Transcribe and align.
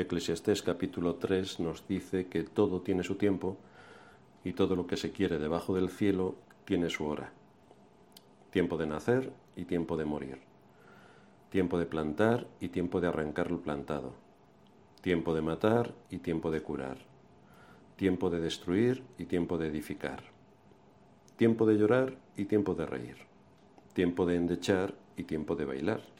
Eclesiastés 0.00 0.62
capítulo 0.62 1.16
3 1.16 1.60
nos 1.60 1.86
dice 1.86 2.26
que 2.26 2.42
todo 2.42 2.80
tiene 2.80 3.02
su 3.02 3.16
tiempo 3.16 3.58
y 4.44 4.54
todo 4.54 4.74
lo 4.74 4.86
que 4.86 4.96
se 4.96 5.12
quiere 5.12 5.38
debajo 5.38 5.74
del 5.74 5.90
cielo 5.90 6.36
tiene 6.64 6.88
su 6.88 7.04
hora. 7.04 7.32
Tiempo 8.50 8.78
de 8.78 8.86
nacer 8.86 9.30
y 9.56 9.66
tiempo 9.66 9.98
de 9.98 10.06
morir. 10.06 10.38
Tiempo 11.50 11.78
de 11.78 11.84
plantar 11.84 12.46
y 12.60 12.68
tiempo 12.68 13.02
de 13.02 13.08
arrancar 13.08 13.50
lo 13.50 13.60
plantado. 13.60 14.14
Tiempo 15.02 15.34
de 15.34 15.42
matar 15.42 15.94
y 16.08 16.18
tiempo 16.18 16.50
de 16.50 16.62
curar. 16.62 16.96
Tiempo 17.96 18.30
de 18.30 18.40
destruir 18.40 19.02
y 19.18 19.26
tiempo 19.26 19.58
de 19.58 19.68
edificar. 19.68 20.22
Tiempo 21.36 21.66
de 21.66 21.76
llorar 21.76 22.16
y 22.38 22.46
tiempo 22.46 22.74
de 22.74 22.86
reír. 22.86 23.16
Tiempo 23.92 24.24
de 24.24 24.36
endechar 24.36 24.94
y 25.18 25.24
tiempo 25.24 25.56
de 25.56 25.66
bailar. 25.66 26.19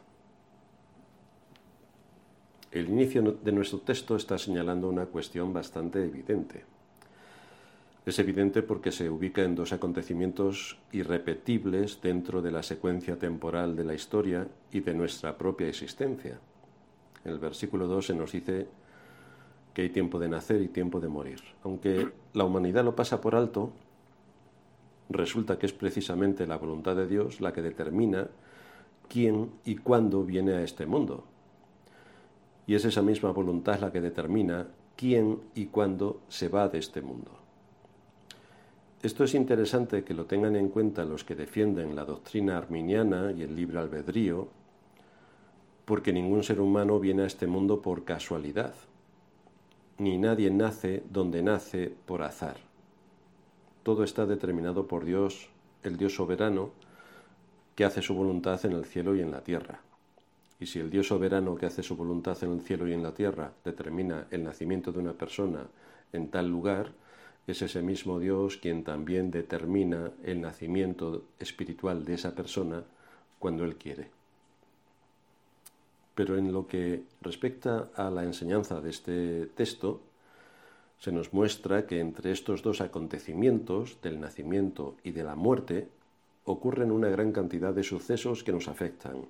El 2.71 2.87
inicio 2.87 3.21
de 3.21 3.51
nuestro 3.51 3.79
texto 3.79 4.15
está 4.15 4.37
señalando 4.37 4.87
una 4.87 5.05
cuestión 5.05 5.51
bastante 5.51 6.03
evidente. 6.05 6.63
Es 8.05 8.17
evidente 8.17 8.63
porque 8.63 8.93
se 8.93 9.09
ubica 9.09 9.43
en 9.43 9.55
dos 9.55 9.73
acontecimientos 9.73 10.77
irrepetibles 10.93 12.01
dentro 12.01 12.41
de 12.41 12.51
la 12.51 12.63
secuencia 12.63 13.19
temporal 13.19 13.75
de 13.75 13.83
la 13.83 13.93
historia 13.93 14.47
y 14.71 14.79
de 14.79 14.93
nuestra 14.93 15.37
propia 15.37 15.67
existencia. 15.67 16.39
En 17.25 17.31
el 17.33 17.39
versículo 17.39 17.87
2 17.87 18.05
se 18.05 18.15
nos 18.15 18.31
dice 18.31 18.67
que 19.73 19.83
hay 19.83 19.89
tiempo 19.89 20.17
de 20.17 20.29
nacer 20.29 20.61
y 20.61 20.69
tiempo 20.69 21.01
de 21.01 21.09
morir. 21.09 21.41
Aunque 21.63 22.09
la 22.33 22.45
humanidad 22.45 22.85
lo 22.85 22.95
pasa 22.95 23.19
por 23.19 23.35
alto, 23.35 23.71
resulta 25.09 25.59
que 25.59 25.65
es 25.65 25.73
precisamente 25.73 26.47
la 26.47 26.57
voluntad 26.57 26.95
de 26.95 27.05
Dios 27.05 27.41
la 27.41 27.51
que 27.51 27.61
determina 27.61 28.29
quién 29.09 29.51
y 29.65 29.75
cuándo 29.75 30.23
viene 30.23 30.53
a 30.53 30.63
este 30.63 30.85
mundo. 30.85 31.25
Y 32.71 32.75
es 32.75 32.85
esa 32.85 33.01
misma 33.01 33.31
voluntad 33.31 33.81
la 33.81 33.91
que 33.91 33.99
determina 33.99 34.65
quién 34.95 35.41
y 35.55 35.65
cuándo 35.65 36.21
se 36.29 36.47
va 36.47 36.69
de 36.69 36.79
este 36.79 37.01
mundo. 37.01 37.31
Esto 39.03 39.25
es 39.25 39.35
interesante 39.35 40.05
que 40.05 40.13
lo 40.13 40.23
tengan 40.23 40.55
en 40.55 40.69
cuenta 40.69 41.03
los 41.03 41.25
que 41.25 41.35
defienden 41.35 41.97
la 41.97 42.05
doctrina 42.05 42.57
arminiana 42.57 43.33
y 43.33 43.41
el 43.41 43.57
libre 43.57 43.79
albedrío, 43.79 44.47
porque 45.83 46.13
ningún 46.13 46.43
ser 46.43 46.61
humano 46.61 46.97
viene 46.97 47.23
a 47.23 47.25
este 47.25 47.45
mundo 47.45 47.81
por 47.81 48.05
casualidad, 48.05 48.73
ni 49.97 50.17
nadie 50.17 50.49
nace 50.49 51.03
donde 51.09 51.43
nace 51.43 51.93
por 52.05 52.21
azar. 52.21 52.55
Todo 53.83 54.05
está 54.05 54.25
determinado 54.25 54.87
por 54.87 55.03
Dios, 55.03 55.49
el 55.83 55.97
Dios 55.97 56.15
soberano, 56.15 56.69
que 57.75 57.83
hace 57.83 58.01
su 58.01 58.15
voluntad 58.15 58.65
en 58.65 58.71
el 58.71 58.85
cielo 58.85 59.13
y 59.13 59.19
en 59.19 59.31
la 59.31 59.43
tierra. 59.43 59.81
Y 60.61 60.67
si 60.67 60.79
el 60.79 60.91
Dios 60.91 61.07
soberano 61.07 61.55
que 61.55 61.65
hace 61.65 61.81
su 61.81 61.95
voluntad 61.95 62.37
en 62.43 62.51
el 62.51 62.61
cielo 62.61 62.87
y 62.87 62.93
en 62.93 63.01
la 63.01 63.15
tierra 63.15 63.51
determina 63.65 64.27
el 64.29 64.43
nacimiento 64.43 64.91
de 64.91 64.99
una 64.99 65.13
persona 65.13 65.65
en 66.13 66.29
tal 66.29 66.49
lugar, 66.49 66.91
es 67.47 67.63
ese 67.63 67.81
mismo 67.81 68.19
Dios 68.19 68.57
quien 68.57 68.83
también 68.83 69.31
determina 69.31 70.11
el 70.23 70.39
nacimiento 70.39 71.23
espiritual 71.39 72.05
de 72.05 72.13
esa 72.13 72.35
persona 72.35 72.83
cuando 73.39 73.65
Él 73.65 73.75
quiere. 73.75 74.11
Pero 76.13 76.37
en 76.37 76.53
lo 76.53 76.67
que 76.67 77.05
respecta 77.21 77.89
a 77.95 78.11
la 78.11 78.23
enseñanza 78.23 78.81
de 78.81 78.91
este 78.91 79.45
texto, 79.55 80.01
se 80.99 81.11
nos 81.11 81.33
muestra 81.33 81.87
que 81.87 81.99
entre 81.99 82.31
estos 82.31 82.61
dos 82.61 82.81
acontecimientos, 82.81 83.99
del 84.03 84.19
nacimiento 84.19 84.95
y 85.03 85.09
de 85.09 85.23
la 85.23 85.33
muerte, 85.33 85.87
ocurren 86.45 86.91
una 86.91 87.09
gran 87.09 87.31
cantidad 87.31 87.73
de 87.73 87.81
sucesos 87.81 88.43
que 88.43 88.51
nos 88.51 88.67
afectan, 88.67 89.25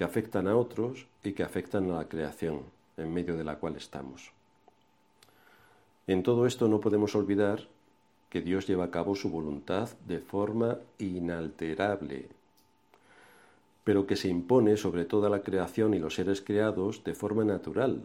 que 0.00 0.04
afectan 0.04 0.48
a 0.48 0.56
otros 0.56 1.06
y 1.22 1.34
que 1.34 1.42
afectan 1.42 1.90
a 1.90 1.98
la 1.98 2.08
creación 2.08 2.62
en 2.96 3.12
medio 3.12 3.36
de 3.36 3.44
la 3.44 3.56
cual 3.56 3.76
estamos. 3.76 4.32
En 6.06 6.22
todo 6.22 6.46
esto 6.46 6.68
no 6.68 6.80
podemos 6.80 7.14
olvidar 7.14 7.68
que 8.30 8.40
Dios 8.40 8.66
lleva 8.66 8.84
a 8.84 8.90
cabo 8.90 9.14
su 9.14 9.28
voluntad 9.28 9.90
de 10.06 10.20
forma 10.20 10.78
inalterable, 10.96 12.30
pero 13.84 14.06
que 14.06 14.16
se 14.16 14.28
impone 14.28 14.78
sobre 14.78 15.04
toda 15.04 15.28
la 15.28 15.42
creación 15.42 15.92
y 15.92 15.98
los 15.98 16.14
seres 16.14 16.40
creados 16.40 17.04
de 17.04 17.12
forma 17.12 17.44
natural 17.44 18.00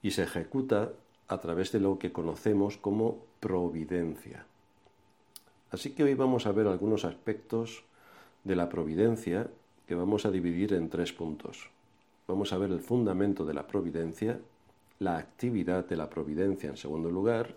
y 0.00 0.12
se 0.12 0.22
ejecuta 0.22 0.92
a 1.28 1.38
través 1.40 1.72
de 1.72 1.80
lo 1.80 1.98
que 1.98 2.10
conocemos 2.10 2.78
como 2.78 3.18
providencia. 3.40 4.46
Así 5.72 5.92
que 5.92 6.04
hoy 6.04 6.14
vamos 6.14 6.46
a 6.46 6.52
ver 6.52 6.68
algunos 6.68 7.04
aspectos 7.04 7.84
de 8.44 8.56
la 8.56 8.70
providencia 8.70 9.50
que 9.90 9.96
vamos 9.96 10.24
a 10.24 10.30
dividir 10.30 10.72
en 10.74 10.88
tres 10.88 11.12
puntos. 11.12 11.68
Vamos 12.28 12.52
a 12.52 12.58
ver 12.58 12.70
el 12.70 12.78
fundamento 12.78 13.44
de 13.44 13.54
la 13.54 13.66
providencia, 13.66 14.38
la 15.00 15.18
actividad 15.18 15.84
de 15.84 15.96
la 15.96 16.08
providencia 16.08 16.70
en 16.70 16.76
segundo 16.76 17.10
lugar 17.10 17.56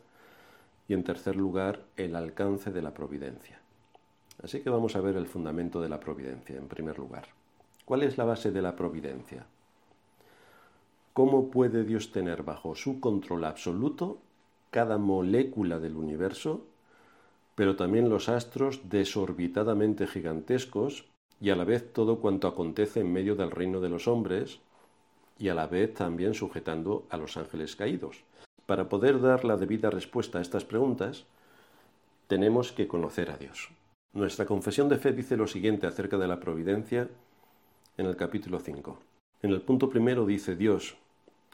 y 0.87 0.95
en 0.95 1.03
tercer 1.03 1.35
lugar 1.35 1.85
el 1.95 2.15
alcance 2.15 2.71
de 2.71 2.81
la 2.81 2.91
providencia. 2.91 3.59
Así 4.41 4.61
que 4.61 4.71
vamos 4.71 4.95
a 4.95 5.01
ver 5.01 5.15
el 5.15 5.27
fundamento 5.27 5.79
de 5.79 5.89
la 5.89 5.99
providencia 5.99 6.57
en 6.57 6.67
primer 6.67 6.97
lugar. 6.97 7.27
¿Cuál 7.85 8.01
es 8.01 8.17
la 8.17 8.25
base 8.25 8.49
de 8.51 8.63
la 8.63 8.75
providencia? 8.75 9.45
¿Cómo 11.13 11.51
puede 11.51 11.83
Dios 11.83 12.11
tener 12.11 12.41
bajo 12.41 12.73
su 12.73 12.99
control 12.99 13.45
absoluto 13.45 14.17
cada 14.71 14.97
molécula 14.97 15.77
del 15.77 15.97
universo, 15.97 16.65
pero 17.53 17.75
también 17.75 18.09
los 18.09 18.27
astros 18.27 18.89
desorbitadamente 18.89 20.07
gigantescos 20.07 21.12
y 21.43 21.49
a 21.49 21.57
la 21.57 21.65
vez 21.65 21.91
todo 21.91 22.19
cuanto 22.19 22.47
acontece 22.47 23.01
en 23.01 23.11
medio 23.11 23.35
del 23.35 23.51
reino 23.51 23.81
de 23.81 23.89
los 23.89 24.07
hombres, 24.07 24.61
y 25.37 25.49
a 25.49 25.53
la 25.53 25.67
vez 25.67 25.93
también 25.93 26.35
sujetando 26.35 27.05
a 27.09 27.17
los 27.17 27.35
ángeles 27.35 27.75
caídos. 27.75 28.23
Para 28.65 28.87
poder 28.87 29.19
dar 29.19 29.43
la 29.43 29.57
debida 29.57 29.89
respuesta 29.89 30.39
a 30.39 30.41
estas 30.41 30.63
preguntas, 30.63 31.25
tenemos 32.27 32.71
que 32.71 32.87
conocer 32.87 33.29
a 33.29 33.35
Dios. 33.35 33.71
Nuestra 34.13 34.45
confesión 34.45 34.87
de 34.87 34.97
fe 34.97 35.11
dice 35.11 35.35
lo 35.35 35.47
siguiente 35.47 35.85
acerca 35.85 36.17
de 36.17 36.29
la 36.29 36.39
providencia 36.39 37.09
en 37.97 38.05
el 38.05 38.15
capítulo 38.15 38.61
5. 38.61 38.97
En 39.41 39.51
el 39.51 39.61
punto 39.61 39.89
primero 39.89 40.25
dice 40.25 40.55
Dios, 40.55 40.95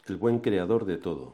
el 0.05 0.17
buen 0.17 0.37
creador 0.37 0.85
de 0.85 0.97
todo, 0.97 1.33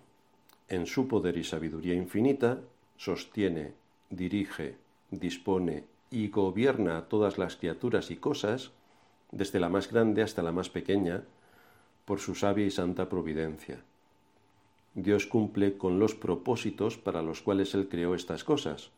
en 0.70 0.86
su 0.86 1.10
poder 1.10 1.36
y 1.36 1.44
sabiduría 1.44 1.94
infinita, 1.94 2.62
sostiene, 2.96 3.74
dirige, 4.10 4.78
dispone 5.12 5.95
y 6.16 6.30
gobierna 6.30 6.98
a 6.98 7.10
todas 7.10 7.38
las 7.38 7.58
criaturas 7.58 8.10
y 8.10 8.16
cosas, 8.16 8.72
desde 9.32 9.60
la 9.60 9.68
más 9.68 9.92
grande 9.92 10.22
hasta 10.22 10.42
la 10.42 10.54
más 10.54 10.70
pequeña, 10.70 11.26
por 12.06 12.20
su 12.20 12.36
sabia 12.36 12.66
y 12.66 12.72
santa 12.72 13.10
providencia. 13.10 13.82
Dios 14.94 15.26
cumple 15.26 15.78
con 15.78 16.00
los 16.00 16.16
propósitos 16.16 16.98
para 16.98 17.22
los 17.22 17.42
cuales 17.42 17.74
Él 17.76 17.90
creó 17.90 18.16
estas 18.16 18.46
cosas, 18.46 18.92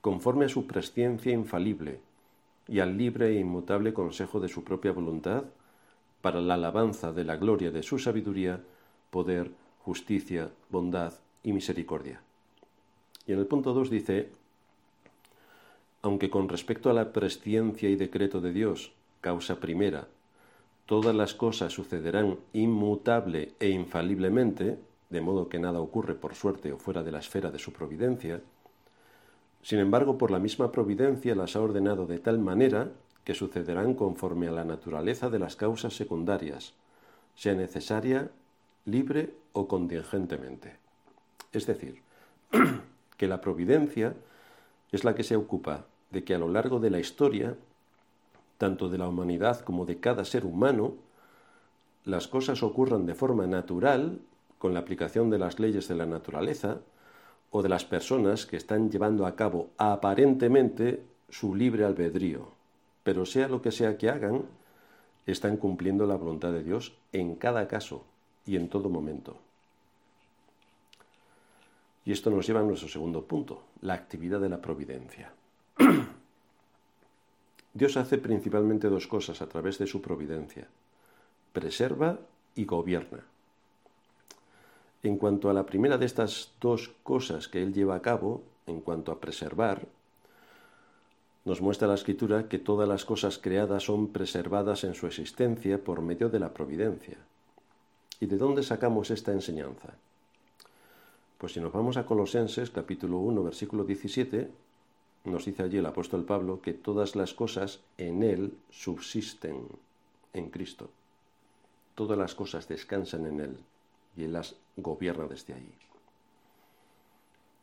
conforme 0.00 0.44
a 0.44 0.48
su 0.48 0.68
presciencia 0.68 1.32
infalible 1.32 1.98
y 2.68 2.78
al 2.78 2.96
libre 2.96 3.30
e 3.30 3.40
inmutable 3.40 3.92
consejo 3.92 4.38
de 4.38 4.48
su 4.48 4.62
propia 4.62 4.92
voluntad, 4.92 5.42
para 6.20 6.40
la 6.40 6.54
alabanza 6.54 7.12
de 7.12 7.24
la 7.24 7.34
gloria 7.34 7.72
de 7.72 7.82
su 7.82 7.98
sabiduría, 7.98 8.62
poder, 9.10 9.50
justicia, 9.80 10.48
bondad 10.70 11.12
y 11.42 11.52
misericordia. 11.52 12.22
Y 13.26 13.32
en 13.32 13.40
el 13.40 13.46
punto 13.46 13.74
2 13.74 13.90
dice, 13.90 14.30
aunque 16.02 16.30
con 16.30 16.48
respecto 16.48 16.90
a 16.90 16.92
la 16.92 17.12
presciencia 17.12 17.88
y 17.88 17.96
decreto 17.96 18.40
de 18.40 18.52
Dios, 18.52 18.92
causa 19.20 19.60
primera, 19.60 20.08
todas 20.86 21.14
las 21.14 21.34
cosas 21.34 21.72
sucederán 21.72 22.38
inmutable 22.52 23.54
e 23.60 23.68
infaliblemente, 23.70 24.78
de 25.10 25.20
modo 25.20 25.48
que 25.48 25.58
nada 25.58 25.80
ocurre 25.80 26.14
por 26.14 26.34
suerte 26.34 26.72
o 26.72 26.78
fuera 26.78 27.02
de 27.02 27.12
la 27.12 27.20
esfera 27.20 27.50
de 27.50 27.58
su 27.58 27.72
providencia, 27.72 28.40
sin 29.62 29.78
embargo, 29.78 30.18
por 30.18 30.32
la 30.32 30.40
misma 30.40 30.72
providencia 30.72 31.36
las 31.36 31.54
ha 31.54 31.60
ordenado 31.60 32.06
de 32.06 32.18
tal 32.18 32.40
manera 32.40 32.90
que 33.24 33.34
sucederán 33.34 33.94
conforme 33.94 34.48
a 34.48 34.50
la 34.50 34.64
naturaleza 34.64 35.30
de 35.30 35.38
las 35.38 35.54
causas 35.54 35.94
secundarias, 35.94 36.74
sea 37.36 37.54
necesaria, 37.54 38.30
libre 38.84 39.34
o 39.52 39.68
contingentemente. 39.68 40.76
Es 41.52 41.66
decir, 41.66 42.02
que 43.16 43.28
la 43.28 43.40
providencia 43.40 44.14
es 44.90 45.04
la 45.04 45.14
que 45.14 45.22
se 45.22 45.36
ocupa 45.36 45.86
de 46.12 46.24
que 46.24 46.34
a 46.34 46.38
lo 46.38 46.48
largo 46.48 46.78
de 46.78 46.90
la 46.90 47.00
historia, 47.00 47.56
tanto 48.58 48.88
de 48.88 48.98
la 48.98 49.08
humanidad 49.08 49.60
como 49.60 49.86
de 49.86 49.98
cada 49.98 50.24
ser 50.24 50.44
humano, 50.44 50.94
las 52.04 52.28
cosas 52.28 52.62
ocurran 52.62 53.06
de 53.06 53.14
forma 53.14 53.46
natural, 53.46 54.20
con 54.58 54.74
la 54.74 54.80
aplicación 54.80 55.30
de 55.30 55.38
las 55.38 55.58
leyes 55.58 55.88
de 55.88 55.96
la 55.96 56.06
naturaleza 56.06 56.78
o 57.50 57.62
de 57.62 57.68
las 57.68 57.84
personas 57.84 58.46
que 58.46 58.56
están 58.56 58.90
llevando 58.90 59.26
a 59.26 59.34
cabo 59.34 59.70
aparentemente 59.76 61.02
su 61.28 61.54
libre 61.54 61.84
albedrío. 61.84 62.48
Pero 63.02 63.26
sea 63.26 63.48
lo 63.48 63.60
que 63.60 63.72
sea 63.72 63.98
que 63.98 64.08
hagan, 64.08 64.44
están 65.26 65.56
cumpliendo 65.56 66.06
la 66.06 66.16
voluntad 66.16 66.52
de 66.52 66.62
Dios 66.62 66.94
en 67.12 67.34
cada 67.34 67.66
caso 67.66 68.04
y 68.46 68.56
en 68.56 68.68
todo 68.68 68.88
momento. 68.88 69.36
Y 72.04 72.12
esto 72.12 72.30
nos 72.30 72.46
lleva 72.46 72.60
a 72.60 72.64
nuestro 72.64 72.88
segundo 72.88 73.24
punto, 73.24 73.62
la 73.80 73.94
actividad 73.94 74.40
de 74.40 74.48
la 74.48 74.60
providencia. 74.60 75.32
Dios 77.74 77.96
hace 77.96 78.18
principalmente 78.18 78.88
dos 78.88 79.06
cosas 79.06 79.42
a 79.42 79.48
través 79.48 79.78
de 79.78 79.86
su 79.86 80.02
providencia. 80.02 80.68
Preserva 81.52 82.18
y 82.54 82.64
gobierna. 82.64 83.24
En 85.02 85.16
cuanto 85.16 85.50
a 85.50 85.54
la 85.54 85.66
primera 85.66 85.98
de 85.98 86.06
estas 86.06 86.52
dos 86.60 86.92
cosas 87.02 87.48
que 87.48 87.62
Él 87.62 87.72
lleva 87.72 87.96
a 87.96 88.02
cabo, 88.02 88.42
en 88.66 88.80
cuanto 88.80 89.10
a 89.10 89.20
preservar, 89.20 89.86
nos 91.44 91.60
muestra 91.60 91.88
la 91.88 91.94
escritura 91.94 92.48
que 92.48 92.60
todas 92.60 92.88
las 92.88 93.04
cosas 93.04 93.38
creadas 93.38 93.84
son 93.84 94.08
preservadas 94.08 94.84
en 94.84 94.94
su 94.94 95.06
existencia 95.08 95.82
por 95.82 96.00
medio 96.00 96.28
de 96.28 96.38
la 96.38 96.54
providencia. 96.54 97.18
¿Y 98.20 98.26
de 98.26 98.36
dónde 98.36 98.62
sacamos 98.62 99.10
esta 99.10 99.32
enseñanza? 99.32 99.94
Pues 101.38 101.54
si 101.54 101.60
nos 101.60 101.72
vamos 101.72 101.96
a 101.96 102.06
Colosenses 102.06 102.70
capítulo 102.70 103.18
1 103.18 103.42
versículo 103.42 103.82
17, 103.82 104.48
nos 105.24 105.44
dice 105.44 105.62
allí 105.62 105.78
el 105.78 105.86
apóstol 105.86 106.24
Pablo 106.24 106.60
que 106.60 106.72
todas 106.72 107.14
las 107.16 107.34
cosas 107.34 107.80
en 107.98 108.22
Él 108.22 108.54
subsisten 108.70 109.66
en 110.32 110.50
Cristo. 110.50 110.90
Todas 111.94 112.18
las 112.18 112.34
cosas 112.34 112.68
descansan 112.68 113.26
en 113.26 113.40
Él 113.40 113.56
y 114.16 114.24
Él 114.24 114.32
las 114.32 114.56
gobierna 114.76 115.26
desde 115.26 115.54
ahí. 115.54 115.72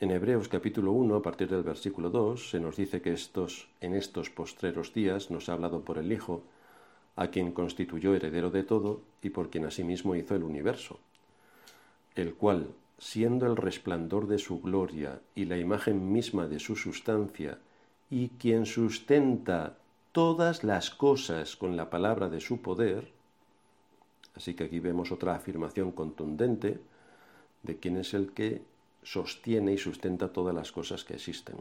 En 0.01 0.11
Hebreos 0.11 0.47
capítulo 0.47 0.93
1, 0.93 1.15
a 1.15 1.21
partir 1.21 1.49
del 1.49 1.63
versículo 1.63 2.09
2, 2.09 2.51
se 2.51 2.59
nos 2.61 2.77
dice 2.77 3.01
que 3.01 3.11
estos, 3.11 3.67
en 3.81 3.95
estos 3.95 4.29
postreros 4.29 4.93
días 4.93 5.29
nos 5.29 5.49
ha 5.49 5.53
hablado 5.53 5.81
por 5.81 5.97
el 5.97 6.11
Hijo, 6.13 6.41
a 7.17 7.27
quien 7.27 7.51
constituyó 7.51 8.15
heredero 8.15 8.49
de 8.49 8.63
todo 8.63 9.01
y 9.21 9.31
por 9.31 9.49
quien 9.49 9.65
asimismo 9.65 10.15
hizo 10.15 10.35
el 10.35 10.43
universo, 10.43 10.99
el 12.15 12.33
cual, 12.33 12.69
siendo 12.99 13.47
el 13.47 13.55
resplandor 13.55 14.27
de 14.27 14.37
su 14.37 14.61
gloria 14.61 15.21
y 15.33 15.45
la 15.45 15.57
imagen 15.57 16.11
misma 16.11 16.47
de 16.47 16.59
su 16.59 16.75
sustancia, 16.75 17.57
y 18.11 18.29
quien 18.29 18.65
sustenta 18.65 19.77
todas 20.11 20.63
las 20.63 20.89
cosas 20.89 21.55
con 21.55 21.77
la 21.77 21.89
palabra 21.89 22.29
de 22.29 22.41
su 22.41 22.61
poder, 22.61 23.07
así 24.35 24.53
que 24.53 24.65
aquí 24.65 24.79
vemos 24.79 25.11
otra 25.11 25.35
afirmación 25.35 25.91
contundente 25.91 26.79
de 27.63 27.77
quién 27.77 27.97
es 27.97 28.13
el 28.13 28.31
que 28.33 28.61
sostiene 29.01 29.73
y 29.73 29.77
sustenta 29.77 30.33
todas 30.33 30.53
las 30.53 30.71
cosas 30.71 31.03
que 31.05 31.13
existen. 31.13 31.55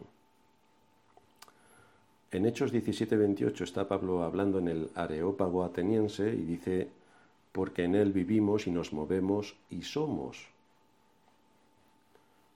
En 2.30 2.46
Hechos 2.46 2.72
17:28 2.72 3.62
está 3.62 3.88
Pablo 3.88 4.22
hablando 4.22 4.58
en 4.58 4.68
el 4.68 4.90
Areópago 4.94 5.64
ateniense 5.64 6.34
y 6.34 6.42
dice, 6.42 6.88
porque 7.52 7.84
en 7.84 7.94
él 7.94 8.12
vivimos 8.12 8.66
y 8.66 8.70
nos 8.70 8.92
movemos 8.92 9.56
y 9.70 9.82
somos 9.82 10.48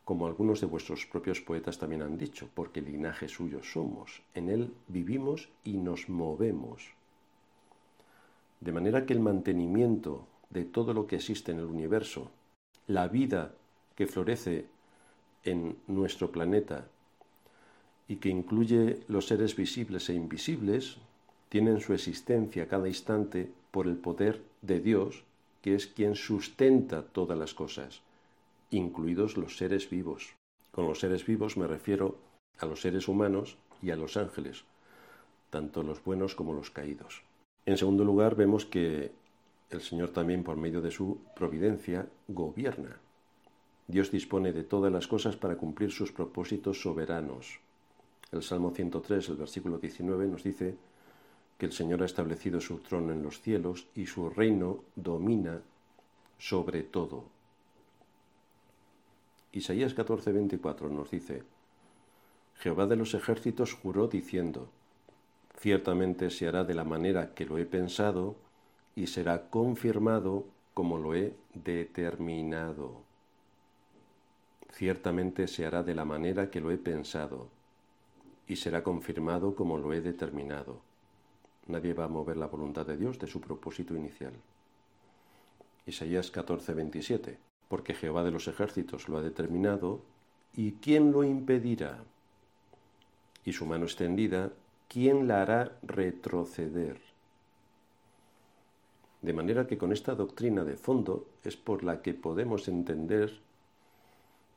como 0.04 0.26
algunos 0.26 0.60
de 0.60 0.66
vuestros 0.66 1.06
propios 1.06 1.40
poetas 1.40 1.78
también 1.78 2.02
han 2.02 2.18
dicho, 2.18 2.48
porque 2.54 2.82
linaje 2.82 3.28
suyo 3.28 3.62
somos, 3.62 4.22
en 4.34 4.48
él 4.48 4.72
vivimos 4.88 5.48
y 5.64 5.74
nos 5.74 6.08
movemos. 6.08 6.82
De 8.60 8.72
manera 8.72 9.06
que 9.06 9.12
el 9.12 9.20
mantenimiento 9.20 10.26
de 10.50 10.64
todo 10.64 10.92
lo 10.92 11.06
que 11.06 11.16
existe 11.16 11.52
en 11.52 11.58
el 11.58 11.66
universo, 11.66 12.30
la 12.88 13.08
vida 13.08 13.54
que 13.94 14.06
florece 14.06 14.66
en 15.44 15.76
nuestro 15.86 16.32
planeta 16.32 16.88
y 18.08 18.16
que 18.16 18.28
incluye 18.28 19.00
los 19.08 19.26
seres 19.26 19.54
visibles 19.54 20.08
e 20.08 20.14
invisibles, 20.14 20.98
tienen 21.48 21.80
su 21.80 21.92
existencia 21.92 22.68
cada 22.68 22.88
instante 22.88 23.50
por 23.70 23.86
el 23.86 23.96
poder 23.96 24.42
de 24.62 24.80
Dios, 24.80 25.22
que 25.62 25.74
es 25.74 25.86
quien 25.86 26.16
sustenta 26.16 27.02
todas 27.02 27.38
las 27.38 27.54
cosas 27.54 28.02
incluidos 28.72 29.36
los 29.36 29.56
seres 29.56 29.88
vivos. 29.88 30.34
Con 30.72 30.86
los 30.88 30.98
seres 30.98 31.24
vivos 31.24 31.56
me 31.56 31.68
refiero 31.68 32.18
a 32.58 32.66
los 32.66 32.80
seres 32.80 33.06
humanos 33.06 33.56
y 33.82 33.90
a 33.90 33.96
los 33.96 34.16
ángeles, 34.16 34.64
tanto 35.50 35.82
los 35.82 36.02
buenos 36.02 36.34
como 36.34 36.54
los 36.54 36.70
caídos. 36.70 37.22
En 37.66 37.76
segundo 37.76 38.04
lugar, 38.04 38.34
vemos 38.34 38.64
que 38.64 39.12
el 39.70 39.80
Señor 39.80 40.10
también, 40.10 40.42
por 40.42 40.56
medio 40.56 40.80
de 40.80 40.90
su 40.90 41.18
providencia, 41.36 42.08
gobierna. 42.28 42.98
Dios 43.86 44.10
dispone 44.10 44.52
de 44.52 44.64
todas 44.64 44.92
las 44.92 45.06
cosas 45.06 45.36
para 45.36 45.56
cumplir 45.56 45.92
sus 45.92 46.12
propósitos 46.12 46.80
soberanos. 46.80 47.60
El 48.30 48.42
Salmo 48.42 48.70
103, 48.70 49.28
el 49.28 49.36
versículo 49.36 49.78
19, 49.78 50.26
nos 50.26 50.42
dice 50.42 50.76
que 51.58 51.66
el 51.66 51.72
Señor 51.72 52.02
ha 52.02 52.06
establecido 52.06 52.60
su 52.60 52.78
trono 52.78 53.12
en 53.12 53.22
los 53.22 53.40
cielos 53.40 53.86
y 53.94 54.06
su 54.06 54.30
reino 54.30 54.80
domina 54.96 55.60
sobre 56.38 56.82
todo. 56.82 57.24
Isaías 59.52 59.94
14:24 59.94 60.90
nos 60.90 61.10
dice, 61.10 61.42
Jehová 62.56 62.86
de 62.86 62.96
los 62.96 63.12
ejércitos 63.12 63.74
juró 63.74 64.08
diciendo, 64.08 64.68
ciertamente 65.58 66.30
se 66.30 66.48
hará 66.48 66.64
de 66.64 66.74
la 66.74 66.84
manera 66.84 67.34
que 67.34 67.44
lo 67.44 67.58
he 67.58 67.66
pensado 67.66 68.36
y 68.96 69.08
será 69.08 69.50
confirmado 69.50 70.46
como 70.72 70.96
lo 70.96 71.14
he 71.14 71.34
determinado. 71.52 73.02
Ciertamente 74.70 75.46
se 75.48 75.66
hará 75.66 75.82
de 75.82 75.94
la 75.94 76.06
manera 76.06 76.50
que 76.50 76.60
lo 76.60 76.70
he 76.70 76.78
pensado 76.78 77.48
y 78.48 78.56
será 78.56 78.82
confirmado 78.82 79.54
como 79.54 79.76
lo 79.76 79.92
he 79.92 80.00
determinado. 80.00 80.80
Nadie 81.66 81.92
va 81.92 82.04
a 82.04 82.08
mover 82.08 82.38
la 82.38 82.46
voluntad 82.46 82.86
de 82.86 82.96
Dios 82.96 83.18
de 83.18 83.26
su 83.26 83.40
propósito 83.40 83.94
inicial. 83.94 84.32
Isaías 85.86 86.32
14:27 86.32 87.51
porque 87.72 87.94
Jehová 87.94 88.22
de 88.22 88.30
los 88.30 88.48
ejércitos 88.48 89.08
lo 89.08 89.16
ha 89.16 89.22
determinado, 89.22 90.02
¿y 90.54 90.72
quién 90.72 91.10
lo 91.10 91.24
impedirá? 91.24 92.04
Y 93.46 93.54
su 93.54 93.64
mano 93.64 93.86
extendida, 93.86 94.52
¿quién 94.88 95.26
la 95.26 95.40
hará 95.40 95.78
retroceder? 95.82 97.00
De 99.22 99.32
manera 99.32 99.66
que 99.66 99.78
con 99.78 99.90
esta 99.90 100.14
doctrina 100.14 100.64
de 100.64 100.76
fondo 100.76 101.26
es 101.44 101.56
por 101.56 101.82
la 101.82 102.02
que 102.02 102.12
podemos 102.12 102.68
entender 102.68 103.40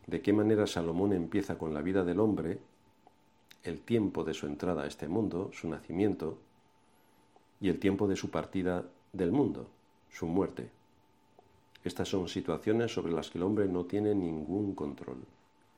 de 0.07 0.21
qué 0.21 0.33
manera 0.33 0.67
Salomón 0.67 1.13
empieza 1.13 1.57
con 1.57 1.73
la 1.73 1.81
vida 1.81 2.03
del 2.03 2.19
hombre, 2.19 2.59
el 3.63 3.79
tiempo 3.79 4.25
de 4.25 4.33
su 4.33 4.45
entrada 4.45 4.83
a 4.83 4.87
este 4.87 5.07
mundo, 5.07 5.51
su 5.53 5.69
nacimiento, 5.69 6.37
y 7.61 7.69
el 7.69 7.79
tiempo 7.79 8.09
de 8.09 8.17
su 8.17 8.29
partida 8.29 8.83
del 9.13 9.31
mundo, 9.31 9.67
su 10.09 10.27
muerte. 10.27 10.74
Estas 11.85 12.09
son 12.09 12.27
situaciones 12.27 12.91
sobre 12.91 13.13
las 13.13 13.29
que 13.29 13.37
el 13.37 13.43
hombre 13.43 13.67
no 13.67 13.85
tiene 13.85 14.15
ningún 14.15 14.73
control, 14.73 15.23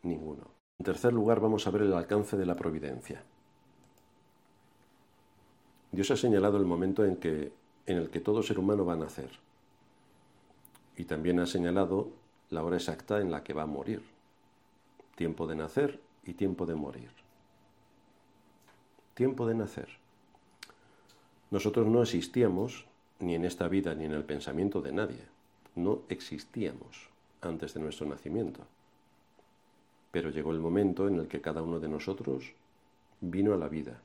ninguno. 0.03 0.43
En 0.79 0.85
tercer 0.85 1.11
lugar, 1.11 1.41
vamos 1.41 1.67
a 1.67 1.69
ver 1.69 1.81
el 1.81 1.91
alcance 1.91 2.37
de 2.37 2.45
la 2.45 2.55
providencia. 2.55 3.21
Dios 5.91 6.09
ha 6.09 6.15
señalado 6.15 6.55
el 6.55 6.65
momento 6.65 7.03
en, 7.03 7.17
que, 7.17 7.51
en 7.85 7.97
el 7.97 8.09
que 8.09 8.21
todo 8.21 8.41
ser 8.41 8.57
humano 8.57 8.85
va 8.85 8.93
a 8.93 8.97
nacer. 8.97 9.31
Y 10.95 11.03
también 11.03 11.41
ha 11.41 11.45
señalado 11.45 12.07
la 12.51 12.63
hora 12.63 12.77
exacta 12.77 13.19
en 13.19 13.29
la 13.29 13.43
que 13.43 13.53
va 13.53 13.63
a 13.63 13.67
morir. 13.67 14.01
Tiempo 15.15 15.45
de 15.45 15.57
nacer 15.57 15.99
y 16.23 16.35
tiempo 16.35 16.65
de 16.65 16.75
morir. 16.75 17.11
Tiempo 19.13 19.45
de 19.45 19.55
nacer. 19.55 19.89
Nosotros 21.51 21.85
no 21.85 22.01
existíamos 22.01 22.85
ni 23.19 23.35
en 23.35 23.43
esta 23.43 23.67
vida 23.67 23.93
ni 23.93 24.05
en 24.05 24.13
el 24.13 24.23
pensamiento 24.23 24.81
de 24.81 24.93
nadie 24.93 25.36
no 25.77 26.01
existíamos 26.09 27.09
antes 27.41 27.73
de 27.73 27.79
nuestro 27.79 28.05
nacimiento. 28.07 28.61
Pero 30.11 30.29
llegó 30.29 30.51
el 30.51 30.59
momento 30.59 31.07
en 31.07 31.19
el 31.19 31.27
que 31.27 31.41
cada 31.41 31.61
uno 31.61 31.79
de 31.79 31.87
nosotros 31.87 32.51
vino 33.21 33.53
a 33.53 33.57
la 33.57 33.67
vida. 33.67 34.01